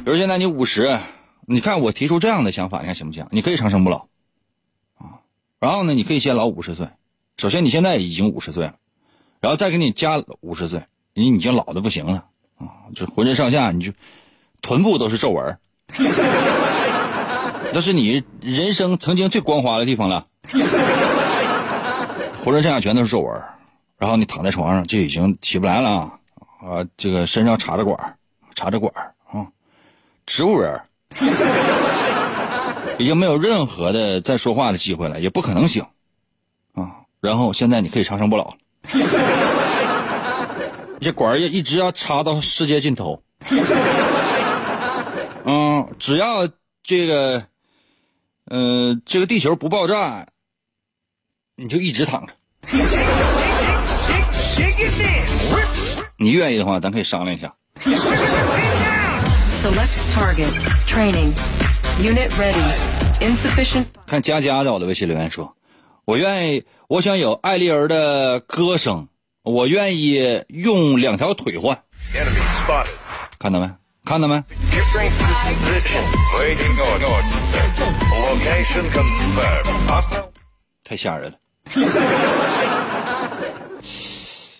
[0.06, 0.98] 比如现在你五十，
[1.46, 3.26] 你看我提出这样的想法，你看行不行？
[3.30, 4.06] 你可以长生不老
[4.96, 5.20] 啊，
[5.61, 6.88] 然后呢，你可以先老五十岁。
[7.37, 8.76] 首先你现在已经五十岁了，
[9.42, 10.80] 然后再给你加五十岁，
[11.12, 12.24] 你已经老的不行了
[12.56, 13.92] 啊，就浑身上下你就
[14.62, 15.59] 臀部都是皱纹，
[17.74, 20.28] 那是你人生曾经最光滑的地方了。
[22.44, 23.42] 浑身上下全都是皱纹，
[23.98, 26.12] 然后你躺在床上就已经起不来了啊！
[26.62, 28.16] 啊，这个身上插着管，
[28.54, 28.92] 插着管
[29.32, 29.46] 啊，
[30.26, 30.80] 植物人，
[32.98, 35.85] 已经没有任何的再说话的机会了，也不可能醒
[36.74, 37.02] 啊！
[37.20, 38.54] 然后现在你可以长生不老，
[41.00, 43.20] 这管要一直要插到世界尽头，
[45.44, 46.48] 嗯，只要
[46.82, 47.44] 这个，
[48.50, 50.26] 嗯，这个地球不爆炸。
[51.58, 52.32] 你就一直躺着。
[56.18, 57.54] 你愿意的话，咱可以商量一下。
[64.06, 65.56] 看佳佳在我的微信留言说
[66.04, 69.08] ：“我愿意，我想有艾丽儿的歌声，
[69.42, 71.82] 我愿意用两条腿换。”
[73.38, 73.70] 看到没？
[74.04, 74.42] 看到没？
[80.84, 81.38] 太吓人了。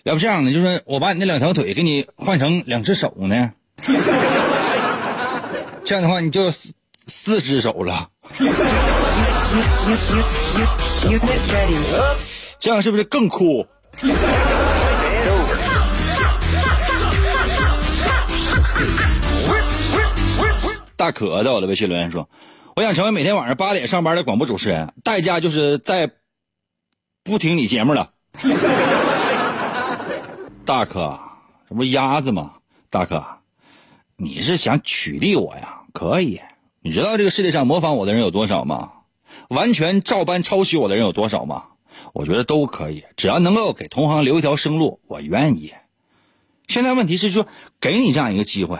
[0.03, 0.53] 要不这样呢？
[0.53, 3.51] 就是我把你那两条腿给你换成两只手呢？
[5.83, 6.73] 这样的话你就四
[7.07, 8.09] 四只手了。
[12.57, 13.67] 这样是不是更酷？
[20.95, 22.29] 大可在我的微信留言说
[22.77, 26.09] ：“我想成为每天晚上八点上班的广播主持人，代价就是在。”
[27.27, 28.13] 不听你节目了，
[30.63, 31.19] 大哥，
[31.67, 32.53] 这不鸭子吗？
[32.89, 33.21] 大哥，
[34.15, 35.81] 你是想取缔我呀？
[35.91, 36.39] 可以，
[36.81, 38.93] 你知道这个世界上模仿我的人有多少吗？
[39.49, 41.65] 完全照搬抄袭我的人有多少吗？
[42.13, 45.73] 我觉得都可以，只要能够给同行留一条生路，我愿意。
[46.67, 47.45] 现在问题是说，
[47.81, 48.79] 给你这样一个机会，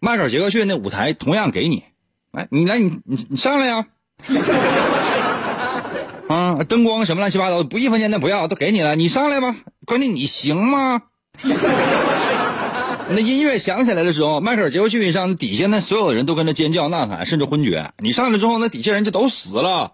[0.00, 1.82] 迈克尔·杰克逊那舞台同样给你，
[2.32, 3.86] 哎，你来，你你你上来呀！
[6.28, 9.56] 啊，灯光什么乱七八糟，不一分钱的不要，都给你了，你上来吧。
[9.84, 11.02] 关键你行吗？
[13.08, 17.92] 那音乐响起来的时候，迈克尔·杰克逊上底下那所有人都跟着尖叫呐喊，甚至昏厥。
[17.98, 19.92] 你上来之后，那底下人就都死了。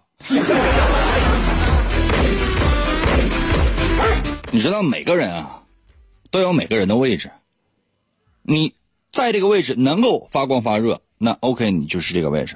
[4.49, 5.61] 你知道每个人啊，
[6.31, 7.29] 都有每个人的位置。
[8.41, 8.73] 你
[9.11, 12.55] 在这个位置能够发光发热，那 OK，你就是这个位置。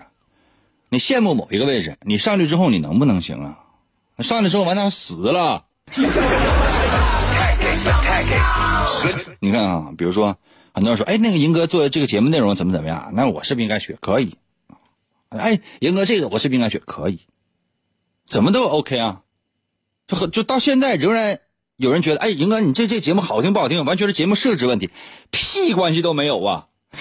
[0.90, 3.60] 你羡慕某一个位置，你上去之后，你能不能行啊？
[4.20, 5.66] 上来之后完蛋死了。
[9.40, 10.36] 你看啊，比如说
[10.74, 13.12] 很多人说，哎，那个银哥做的这个节目内容怎么怎么样？
[13.14, 13.98] 那我是不是应该学？
[14.02, 14.36] 可以。
[15.30, 16.80] 哎，银哥这个我是不是应该学？
[16.80, 17.20] 可以。
[18.26, 19.22] 怎么都 OK 啊？
[20.08, 21.40] 就就到现在仍然
[21.76, 23.86] 有人觉得，哎，银哥你这这节目好听不好听？
[23.86, 24.90] 完全是节目设置问题，
[25.30, 26.68] 屁关系都没有啊！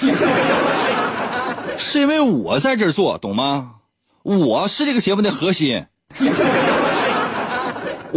[1.78, 3.76] 是因为我在这儿做，懂吗？
[4.22, 5.86] 我是这个节目的核心。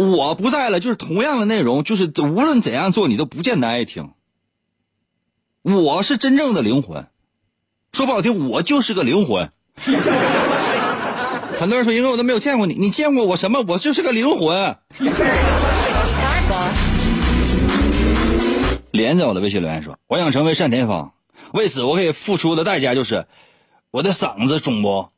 [0.00, 4.12] 我不在了，就是同样的内容，就是无论怎样做，你都不见得爱听。
[5.62, 7.06] 我是真正的灵魂，
[7.92, 9.50] 说不好听，我就是个灵魂。
[11.58, 13.62] 很多人说，因为我都没有见过你，你见过我什么？
[13.68, 14.78] 我就是个灵魂。
[18.90, 21.12] 连着我的微信留言说，我想成为单田芳，
[21.52, 23.26] 为此我可以付出的代价就是
[23.90, 25.10] 我的嗓子肿不？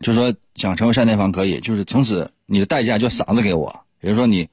[0.00, 3.84] 就说想成为单田芳可以，就是从此你的代价就嗓子给我。
[4.00, 4.48] 比如说你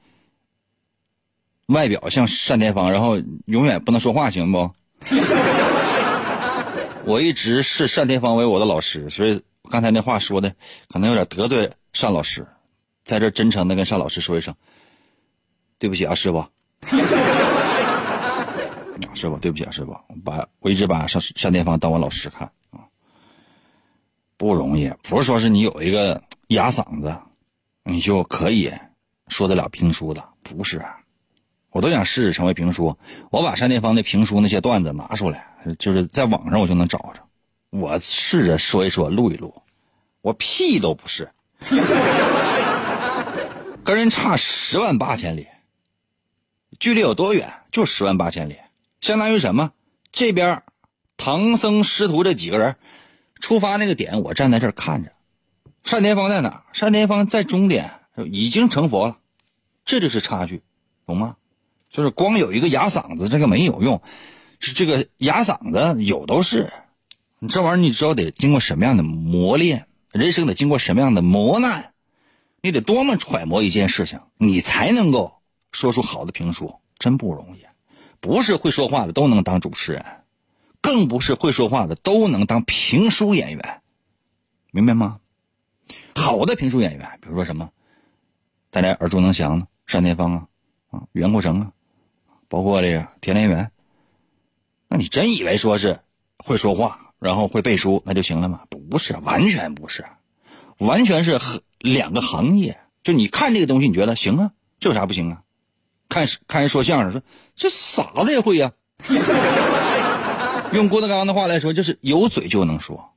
[1.66, 3.16] 外表像单田芳，然后
[3.46, 4.70] 永远不能说话，行不？
[7.04, 9.40] 我一直视单田芳为我的老师，所以
[9.70, 10.52] 刚才那话说的
[10.88, 12.44] 可能有点得罪单老师，
[13.04, 14.54] 在这真诚的跟单老师说一声
[15.78, 16.44] 对不起啊，师傅。
[19.14, 22.50] 师傅，对不起啊，师傅，把我一直把单单田芳当我老师看。
[24.36, 27.16] 不容易，不是说是你有一个哑嗓子，
[27.84, 28.72] 你就可以
[29.28, 30.84] 说得了评书的，不是。
[31.70, 32.96] 我都想试试成为评书，
[33.30, 35.46] 我把单田芳的评书那些段子拿出来，
[35.78, 37.20] 就是在网上我就能找着，
[37.70, 39.54] 我试着说一说，录一录，
[40.22, 41.30] 我屁都不是，
[43.84, 45.46] 跟人差十万八千里，
[46.78, 47.52] 距离有多远？
[47.70, 48.56] 就十万八千里，
[49.02, 49.72] 相当于什么？
[50.10, 50.62] 这边
[51.18, 52.76] 唐僧师徒这几个人
[53.40, 55.12] 出发那个点，我站在这儿看着，
[55.82, 56.64] 单田芳在哪？
[56.78, 57.92] 单田芳在终点
[58.30, 59.18] 已经成佛了，
[59.84, 60.62] 这就是差距，
[61.06, 61.36] 懂吗？
[61.90, 64.02] 就是光有一个哑嗓子，这个没有用，
[64.58, 66.72] 是这个哑嗓子有都是，
[67.38, 71.92] 你这玩意儿你知道得经过什么样的磨练，人生得经过什么样的磨难，
[72.60, 77.60] 你得多么揣摩一件事情，你才能够说出好的评书，真不容易。
[78.18, 80.04] 不是会说话的都能当主持人，
[80.86, 83.82] 更不是会说话的都能当评书演员，
[84.70, 85.18] 明白吗？
[86.14, 87.70] 好的评书演员，比如说什么，
[88.70, 90.46] 大家耳熟能详的单田芳啊，
[90.92, 91.72] 啊袁国成啊。
[92.46, 93.72] 包括这个田连元，
[94.86, 95.98] 那你真以为说是
[96.38, 98.60] 会说话，然后会背书那就行了吗？
[98.88, 100.04] 不是，完全不是，
[100.78, 101.40] 完全是
[101.80, 102.78] 两个行业。
[103.02, 104.52] 就你看这个东西，你觉得行啊？
[104.78, 105.42] 这有啥不行啊？
[106.08, 107.22] 看看人说相声，说
[107.56, 108.70] 这傻子也会呀。
[110.76, 113.12] 用郭德纲的话来说，就是有嘴就能说。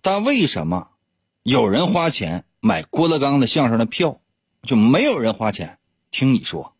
[0.00, 0.88] 但为什么
[1.44, 4.20] 有人花钱买郭德纲的相声的票，
[4.62, 5.78] 就没有人花钱
[6.10, 6.74] 听你说？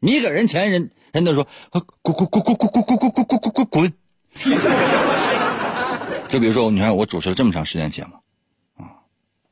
[0.00, 0.90] 你给人钱，人。
[1.12, 3.90] 人都说滚滚滚滚滚滚滚滚滚滚滚滚滚！
[6.28, 8.12] 就比如说，你看我主持了这么长时间节目，
[8.76, 9.00] 啊，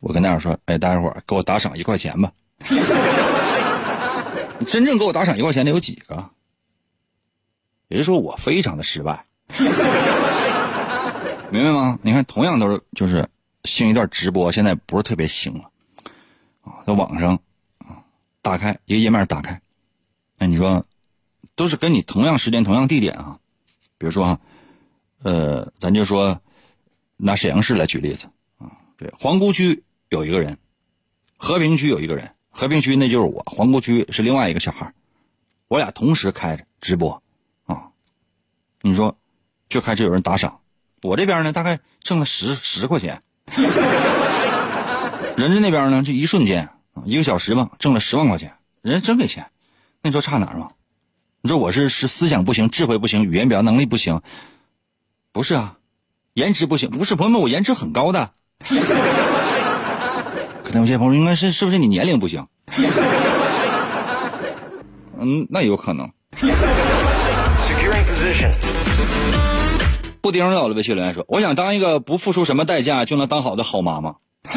[0.00, 2.30] 我跟大家说，哎，大家伙给我打赏一块钱吧。
[4.66, 6.28] 真正给我打赏一块钱的有几个？
[7.88, 9.24] 也就是说，我非常的失败，
[11.50, 11.98] 明白吗？
[12.02, 13.28] 你看，同样都是就是
[13.64, 15.70] 兴一段直播，现在不是特别兴了
[16.62, 17.38] 啊，在网上
[17.78, 18.02] 啊，
[18.42, 19.60] 打开一个页面，打开，
[20.38, 20.84] 那你说？
[21.56, 23.38] 都是跟你同样时间、同样地点啊，
[23.96, 24.40] 比如说哈，
[25.22, 26.40] 呃，咱就说
[27.16, 28.28] 拿沈阳市来举例子
[28.58, 30.58] 啊，对，皇姑区有一个人，
[31.36, 34.92] 和平区有一个人，和平区那就是我，皇姑区是另外一个小孩
[35.68, 37.22] 我俩同时开着直播
[37.66, 37.90] 啊，
[38.80, 39.16] 你说
[39.74, 40.60] 就开始有人打赏，
[41.02, 43.20] 我这边呢大概挣了十十块钱，
[45.36, 46.68] 人家那边呢就一瞬间
[47.04, 49.50] 一个小时吧挣了十万块钱，人家真给钱，
[50.00, 50.68] 那你说差哪儿吗？
[51.40, 54.22] 你说我是是思想不行，智慧不行，语言表达能力不行，
[55.32, 55.74] 不是啊，
[56.34, 58.30] 颜值不行，不是朋友们，我颜值很高的。
[60.62, 62.46] 可能有些朋友应该是是不是你年龄不行？
[65.18, 66.08] 嗯，那有可能。
[70.24, 74.16] 布丁到了微信留言说：“我想当一个不付出什么代价就能当好的好妈妈。”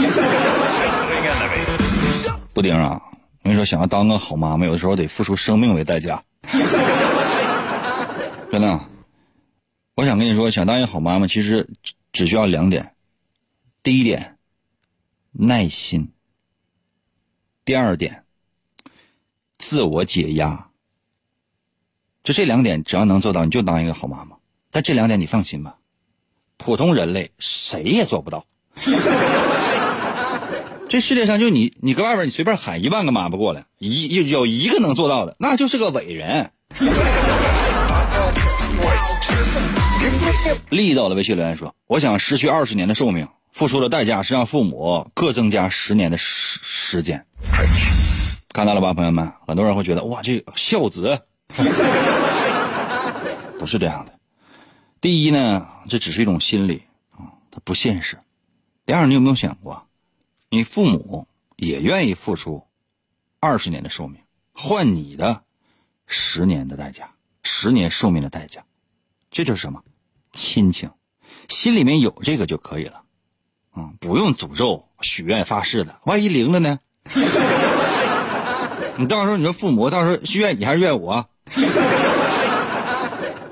[2.56, 3.02] 布丁啊，
[3.44, 6.24] 我跟你说，想要当个好妈妈，有的时候得付出生命为代价。
[8.50, 8.80] 真的，
[9.96, 11.68] 我想跟你说，想当一个好妈妈，其实
[12.14, 12.94] 只需要两点。
[13.84, 14.38] 第一点，
[15.34, 16.14] 耐心；
[17.66, 18.24] 第二点，
[19.58, 20.70] 自我解压。
[22.24, 24.37] 就这两点，只要能做到，你就当一个好妈妈。
[24.72, 25.76] 但这两点你放心吧，
[26.58, 28.46] 普通人类谁也做不到。
[30.90, 36.52] 这世界上就你，你搁外边你随便喊一万个妈妈过来，一有有一个能做到的，那就是个伟人。
[40.70, 47.26] 力道的微信留言说：“我想失去二十年的寿命，付出的代价是让父母各增加十年的时时间。”
[48.54, 51.20] 看到了吧，朋友们，很多人会觉得哇，这孝子
[53.60, 54.17] 不是这样的。
[55.08, 58.18] 第一呢，这只是一种心理啊，它不现实。
[58.86, 59.88] 第二，你有没有想过？
[60.50, 62.62] 你父母也愿意付出
[63.40, 65.44] 二十年的寿命，换你的
[66.08, 67.10] 十年的代价，
[67.42, 68.62] 十年寿命的代价，
[69.32, 69.82] 这就是什么？
[70.34, 70.92] 亲情，
[71.48, 73.02] 心里面有这个就可以了，
[73.72, 76.02] 啊，不用诅咒、许愿、发誓的。
[76.04, 76.78] 万一灵了呢？
[78.98, 81.30] 你到时候你说父母到时候是怨你还是怨我？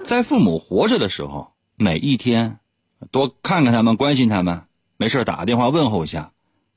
[0.06, 2.60] 在父母活着的时候，每一天
[3.12, 4.66] 多看看他们，关心他们，
[4.97, 6.32] 没事打个电话问候一下。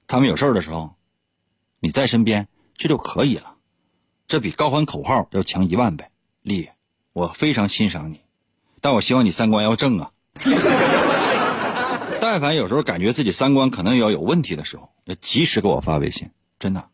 [0.07, 0.95] 他们有事的时候，
[1.79, 3.57] 你在身边，这就可以了。
[4.26, 6.07] 这比高喊口号要强一万倍。
[6.43, 6.70] 丽，
[7.12, 8.20] 我非常欣赏你，
[8.81, 10.11] 但我希望你三观要正啊。
[12.20, 16.89] 但凡有时候感觉自己三观可能要有问题的时候，要及时给我发微信，真的。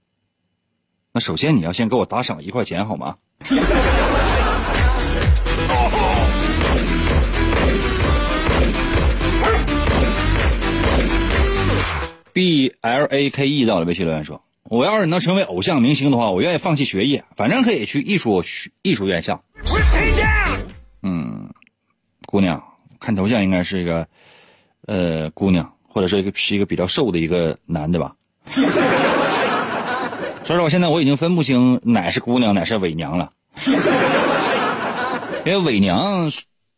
[1.13, 3.19] 那首先你要先给我打赏一块钱好吗
[12.35, 19.43] ？B L A K E 到了微信留言说：“我要是能成为偶像明星的话，我愿意放弃学业，反正可以去艺术学艺术院校。”
[21.03, 21.49] 嗯，
[22.27, 22.63] 姑娘，
[22.99, 24.07] 看头像应该是一个
[24.87, 28.15] 呃姑娘，或者说一个是一个比较瘦的一个男的吧。
[28.47, 28.67] 所以
[30.45, 33.31] 说实话，现在我已经分不清哪是姑娘，哪是伪娘了。
[35.47, 36.33] 因为伪娘，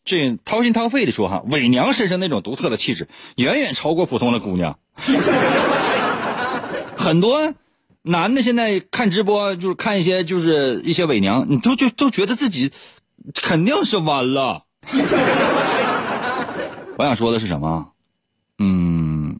[0.06, 4.78] 这掏心掏肺的说哈，伪娘身上那种独特的气质，远远超过普通的姑娘。
[6.96, 7.52] 很多
[8.00, 12.72] 男的现在看直播，就是看一些就是一些伪娘，你都就都觉得自己
[13.34, 14.64] 肯定是弯了。
[16.96, 17.92] 我想说的是什么？
[18.58, 19.38] 嗯，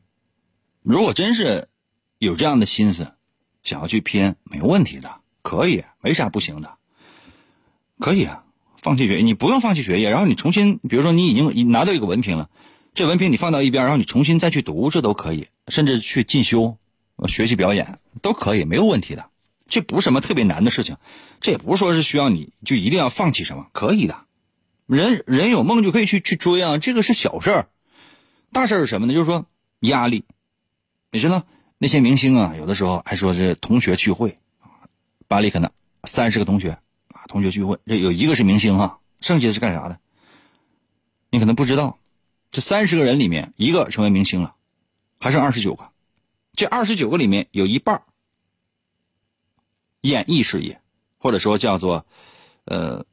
[0.82, 1.68] 如果真是
[2.18, 3.12] 有这样的心思。
[3.62, 5.10] 想要去偏没问题的，
[5.42, 6.74] 可以，没啥不行的，
[7.98, 8.44] 可以啊。
[8.87, 12.49] 放弃学业，你不用放弃学业，然后你重新，比如说你已经拿到一个文凭了，
[12.95, 16.78] 这文凭你放到一边，然后你重新再去读，这都可以，甚至去进修，
[17.26, 19.28] 学习表演都可以，没有问题的。
[19.68, 20.99] 这不是什么特别难的事情，
[21.41, 24.20] 这也不是说是需要你就一定要放弃什么，可以的。
[24.87, 27.68] 人人有梦就可以去去追啊，这个是小事儿，
[28.53, 29.14] 大事儿是什么呢？
[29.14, 29.47] 就是说
[29.80, 30.24] 压力，
[31.11, 31.45] 你知道。
[31.78, 34.37] 那些明星啊，有的时候还说是同学聚会，
[35.26, 35.72] 班里可能
[36.05, 36.78] 三十个同学，
[37.26, 39.98] 同学聚会，这有一个是明星哈，剩下的是干啥的？
[41.30, 41.98] 你可能不知道，
[42.50, 44.54] 这三十个人里面，一个成为明星了，
[45.18, 45.88] 还剩二十九个，
[46.52, 48.02] 这二十九个里面有一半
[50.02, 50.80] 演艺事业，
[51.18, 52.06] 或者说叫做
[52.64, 53.04] 呃，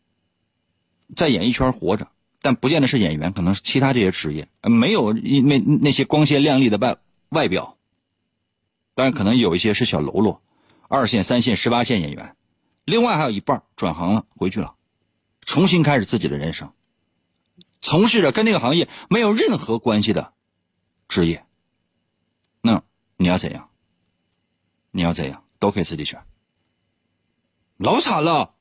[1.16, 2.08] 在演艺圈活着，
[2.42, 6.98] 但不见得是演员，可能是其他这些职业，没有那那些光鲜亮丽的外
[7.30, 7.78] 外表。
[8.96, 10.42] 当然，可能有一些是小喽啰，
[10.88, 12.36] 二线、三线、十八线演员，
[12.86, 14.76] 另外还有一半转行了，回去了，
[15.42, 16.74] 重新开始自己的人生，
[17.82, 20.34] 从事着跟那个行业没有任何关系的
[21.08, 21.46] 职业。
[22.62, 22.84] 那
[23.18, 23.70] 你要怎样？
[24.92, 26.22] 你要怎样都可以自己选。
[27.78, 28.54] 老惨了。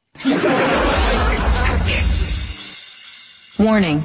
[3.56, 4.02] Warning。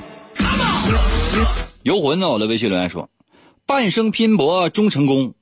[1.83, 2.29] 游魂呢？
[2.29, 3.09] 我的微信留言说
[3.65, 5.35] ：“半生拼搏终成功。”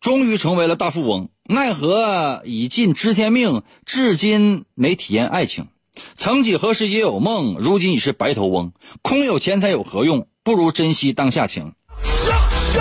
[0.00, 5.68] 终于成为了大富翁，奈何已尽知天命，至今没体验爱情。
[6.14, 8.72] 曾几何时也有梦，如今已是白头翁。
[9.02, 10.26] 空有钱财有何用？
[10.42, 11.74] 不如珍惜当下情。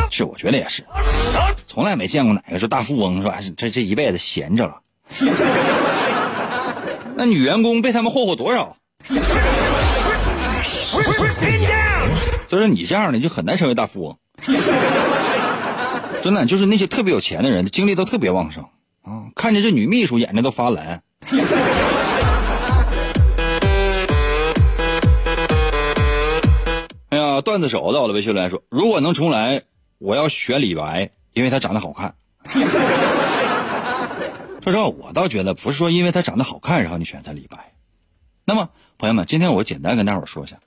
[0.09, 0.85] 是，我觉得也是，
[1.67, 3.37] 从来没见过哪个是大富翁是吧？
[3.57, 4.79] 这这一辈子闲着了。
[7.17, 8.77] 那女员工被他们霍霍多少？
[12.47, 14.17] 所以说你这样的就很难成为大富翁。
[16.23, 18.63] 真的就是那些特别有钱的人，精力都特别旺盛
[19.01, 19.27] 啊！
[19.35, 21.03] 看见这女秘书，眼睛都发蓝。
[27.09, 29.63] 哎呀，段子手到了，微信来说，如果能重来，
[29.97, 32.15] 我要选李白，因为他长得好看。
[34.63, 37.73] 说实话，我倒觉得不是说因为他长得好看，然后你选择李白。
[38.45, 40.57] 那么，朋友们，今天我简单跟大伙说一下，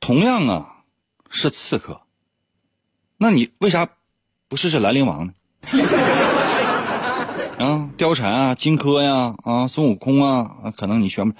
[0.00, 0.78] 同样啊
[1.30, 2.00] 是刺客，
[3.16, 3.88] 那你为啥？
[4.48, 5.32] 不试试兰陵王呢？
[7.58, 11.36] 啊，貂蝉啊，荆轲呀，啊，孙悟空啊，可能你选不，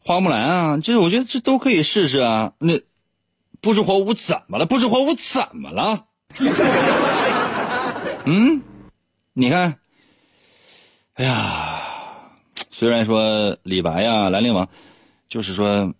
[0.00, 2.52] 花木兰啊，这我觉得这都可以试试啊。
[2.58, 2.80] 那
[3.60, 4.66] 不知火舞怎么了？
[4.66, 6.06] 不知火舞怎么了？
[8.24, 8.62] 嗯，
[9.34, 9.78] 你看，
[11.14, 11.82] 哎呀，
[12.70, 14.66] 虽然说李白呀，兰陵王，
[15.28, 15.92] 就是说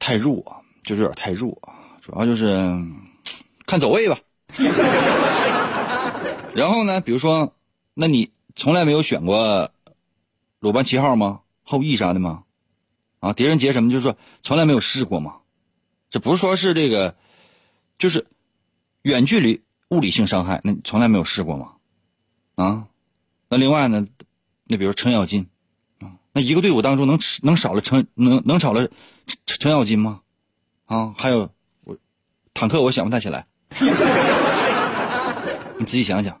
[0.00, 0.44] 太弱，
[0.82, 1.56] 就是有点太弱，
[2.02, 2.76] 主要就是
[3.66, 4.18] 看走位吧。
[6.54, 7.00] 然后呢？
[7.00, 7.52] 比如说，
[7.94, 9.70] 那你从来没有选过
[10.60, 11.40] 鲁班七号吗？
[11.64, 12.44] 后羿啥的吗？
[13.18, 13.90] 啊，狄仁杰什么？
[13.90, 15.38] 就是说从来没有试过吗？
[16.10, 17.16] 这不是说是这个，
[17.98, 18.26] 就是
[19.02, 21.72] 远距离物理性伤害，那你从来没有试过吗？
[22.54, 22.86] 啊，
[23.48, 24.06] 那另外呢？
[24.66, 25.48] 那比如程咬金，
[26.00, 28.88] 啊，那一个队伍当中能能少了程能能少了
[29.44, 30.20] 程程咬金吗？
[30.86, 31.50] 啊，还有
[31.82, 31.96] 我
[32.54, 33.46] 坦克，我想不太起来。
[35.76, 36.40] 你仔细想想。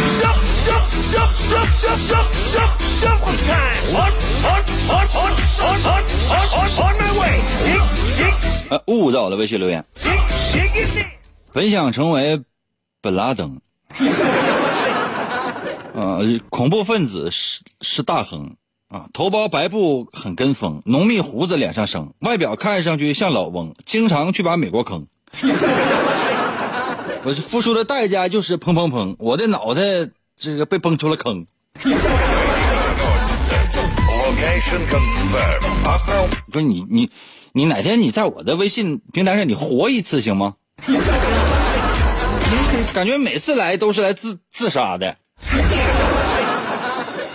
[8.69, 9.83] 呃，误导的微信留言，
[11.51, 12.41] 本想成为
[13.01, 13.59] 本拉登，
[15.93, 18.55] 呃，恐怖分子是是大亨。
[18.87, 25.07] 啊，头包白布很跟风，浓密胡子脸上生，外表看上去像老翁，经常去把美国坑。
[27.23, 29.81] 我付出的代价就是砰砰砰，我的脑袋
[30.41, 31.45] 这个被崩出了坑。
[36.51, 37.11] 不是你你
[37.53, 40.55] 你哪天你在我的微信平台上你活一次行吗？
[42.91, 45.15] 感觉每次来都是来自自杀的。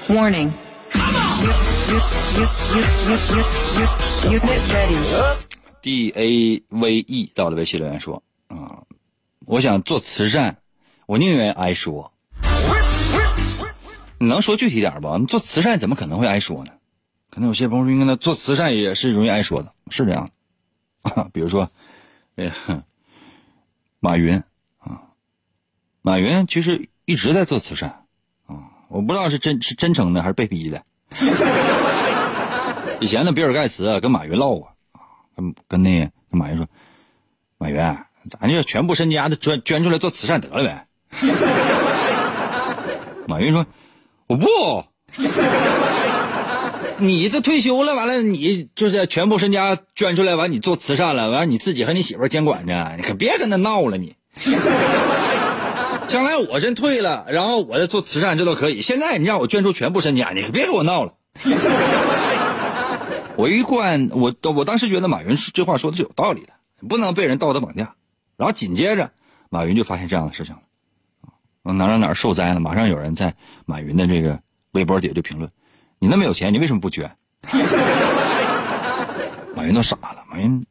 [0.09, 0.50] Warning.
[4.24, 4.98] Unit ready.
[5.80, 8.82] D A V E 到了微信留言说啊，
[9.46, 10.57] 我想做慈善，
[11.07, 12.12] 我宁愿挨说。
[14.18, 15.16] 你能说具体点吧？
[15.18, 16.72] 你做慈善怎么可能会挨说呢？
[17.30, 20.30] 可能有些朋友说，应该做慈善也是容易挨说的，是这样
[21.02, 21.10] 的。
[21.10, 21.70] 啊、 比如说，
[22.36, 22.52] 哎呀，
[24.00, 24.42] 马云
[24.78, 25.02] 啊，
[26.00, 28.04] 马云其实一直在做慈善
[28.46, 28.56] 啊，
[28.88, 30.82] 我不知道是真是真诚的还是被逼的。
[33.00, 35.00] 以前呢，比尔盖茨跟马云唠过啊，
[35.36, 36.66] 跟跟那个跟马云说，
[37.58, 37.76] 马云，
[38.30, 40.86] 咱就全部身家都捐捐出来做慈善得了呗。
[43.28, 43.66] 马云说，
[44.26, 44.46] 我不。
[46.98, 54.16] 你这退休了，完了你就是全部身家捐出来，完你做慈善了，完你自己和你媳妇监管着，你可别跟他闹了你。
[56.06, 58.80] 将来我真退了，然后我再做慈善，这都可以。
[58.80, 61.12] 现在你让我捐出全部身家，你可别跟我闹了。
[63.36, 66.48] 我一贯我我当时觉得马云这话说的是有道理的，
[66.88, 67.94] 不能被人道德绑架。
[68.38, 69.10] 然后紧接着，
[69.50, 70.60] 马云就发现这样的事情了，
[71.72, 74.38] 哪哪哪受灾了，马上有人在马云的这个
[74.72, 75.50] 微博底下就评论
[75.98, 77.10] ：“你那么有钱，你为什么不捐？”
[79.54, 80.64] 马云都傻了，马云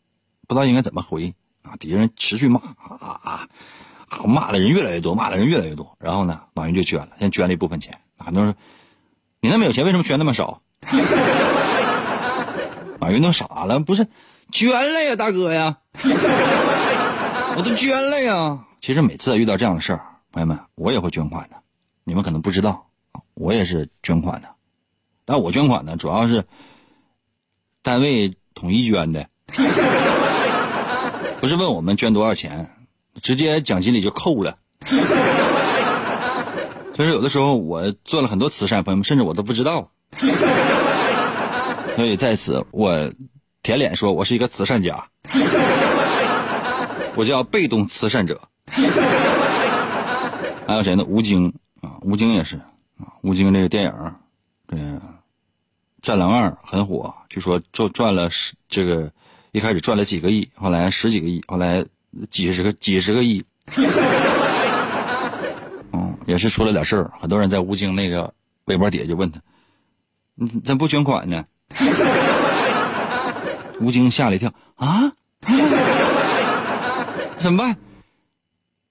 [0.47, 1.33] 不知道应该怎么回
[1.63, 1.75] 啊！
[1.79, 3.47] 底下人持续骂啊啊
[4.07, 4.23] 啊！
[4.25, 5.97] 骂的人越来越多，骂的人越来越多。
[5.99, 7.97] 然后呢，马云就捐了，先捐了一部分钱。
[8.17, 8.57] 很多人说
[9.41, 10.61] ：“你那么有钱，为什么捐那么少？”
[12.99, 14.07] 马云都傻了，不是
[14.51, 15.77] 捐了呀，大哥呀，
[17.57, 18.59] 我都捐了呀。
[18.79, 20.05] 其实每次遇到这样的事儿，
[20.35, 21.55] 朋友们，我也会捐款的。
[22.03, 22.87] 你们可能不知道，
[23.35, 24.49] 我也是捐款的。
[25.23, 26.43] 但我捐款呢，主要是
[27.81, 29.29] 单位统一捐的，
[31.39, 32.69] 不是问我们捐多少钱，
[33.21, 34.57] 直接奖金里就扣了。
[36.93, 39.89] 就是有的时候我做了很多慈善，朋友们，甚至我都不知道。
[41.95, 43.09] 所以在此，我
[43.63, 45.07] 舔脸说，我是一个慈善家，
[47.15, 48.41] 我叫被动慈善者。
[50.67, 51.05] 还有谁呢？
[51.07, 52.57] 吴京啊，吴京也是
[52.97, 53.93] 啊，吴京这个电影，
[54.67, 54.75] 这
[56.01, 59.11] 《战狼二》很火，据说赚赚了十这个
[59.51, 61.85] 一开始赚了几个亿，后来十几个亿，后来
[62.31, 63.43] 几十个几十个亿。
[65.91, 68.33] 嗯，也是出了点事儿，很多人在吴京那个
[68.65, 69.39] 微博底下就问他
[70.33, 71.45] ：“你怎么不捐款呢？”
[73.81, 75.11] 吴京吓了一跳啊，
[77.37, 77.77] 怎么办？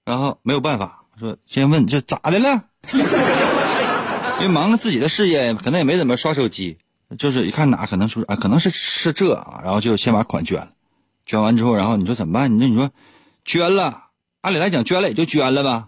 [0.05, 2.63] 然后没有办法，说先问这咋的了？
[4.39, 6.77] 因为忙着自己的事业，可能也没怎么刷手机，
[7.17, 10.69] 就是一看哪可能说啊，可能是是这啊，然后就先把款捐了。
[11.25, 12.53] 捐完之后，然后你说怎么办？
[12.55, 12.91] 你说你说
[13.45, 14.07] 捐了，
[14.41, 15.87] 按理来讲捐了也就捐了吧，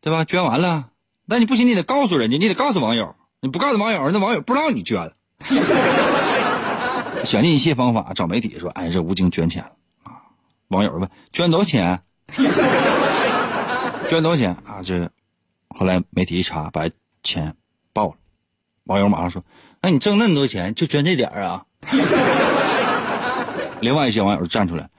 [0.00, 0.24] 对吧？
[0.24, 0.88] 捐完了，
[1.26, 5.12] 那你不行，你得告诉人家，你得告诉网友，你不告诉网友，那网友不知道你捐了。
[7.24, 9.70] 想尽一切方法找媒体说：“哎，这吴京捐钱了
[10.04, 10.12] 啊！”
[10.68, 12.02] 网友问：“捐多少钱？
[14.10, 15.10] 捐多少钱啊？”这
[15.68, 16.90] 后来媒体一查，把
[17.22, 17.54] 钱
[17.92, 18.14] 报了。
[18.84, 19.44] 网友马上说
[19.80, 21.64] ：“那你挣那么多钱，就捐这点儿啊？”
[23.80, 24.90] 另外一些网友站出来，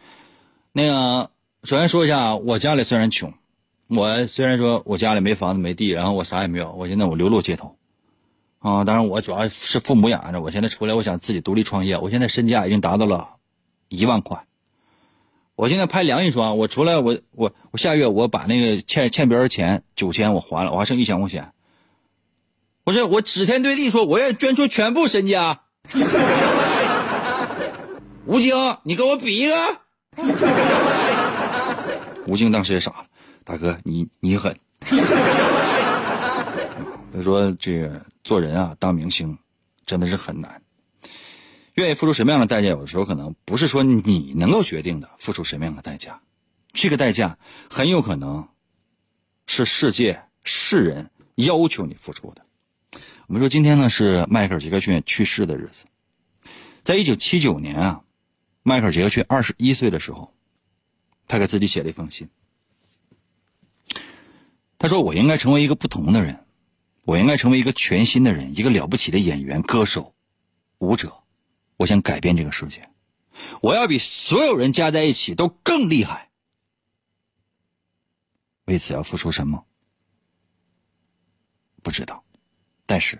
[0.71, 1.29] 那个
[1.63, 3.33] 首先说一下，我家里虽然穷，
[3.87, 7.75] 我虽然说我家里没房子没地，然后我啥也没有，我现在我流落街头。
[8.59, 11.97] 啊，当然我主要是父母养着，我现在出来，我想自己独立创业。
[11.97, 13.35] 我现在身价已经达到了
[13.89, 14.45] 一万块。
[15.55, 21.51] 我现在拍梁一双，我出来，我我我下月我把那个欠欠别人钱九千我还了，我还剩一千块钱。
[22.83, 25.61] 不是我指天对地说我要捐出全部身家。
[28.25, 29.55] 吴京，你跟我比一个。
[32.25, 33.05] 吴京当时也傻了，
[33.43, 34.55] 大哥你你狠。
[37.11, 39.37] 所以说这个做人啊，当明星
[39.85, 40.61] 真的是很难。
[41.81, 46.21] 愿意付出什么样的代价，有的时候可能不是说你能够决定的，付出什么样的代价，
[46.73, 47.37] 这个代价
[47.69, 48.47] 很有可能
[49.47, 52.41] 是世界世人要求你付出的。
[53.27, 55.85] 我们说今天呢是迈克尔·杰克逊去世的日子，
[56.83, 58.03] 在一九七九年啊，
[58.63, 60.33] 迈克尔·杰克逊二十一岁的时候，
[61.27, 62.29] 他给自己写了一封信，
[64.77, 66.39] 他说：“我应该成为一个不同的人。”
[67.03, 70.13] 我应该成为一个全新的人，一个了不起的演员、歌手、
[70.77, 71.20] 舞者。
[71.81, 72.87] 我想改变这个世界，
[73.59, 76.29] 我要比所有人加在一起都更厉害。
[78.65, 79.65] 为此要付出什么？
[81.81, 82.23] 不知道，
[82.85, 83.19] 但是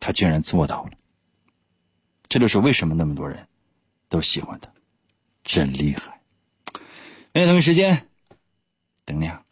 [0.00, 0.90] 他竟然做到了。
[2.28, 3.46] 这就是为什么那么多人
[4.08, 4.68] 都喜欢他，
[5.44, 6.20] 真厉害。
[7.32, 8.08] 明天同一时间
[9.04, 9.43] 等你啊。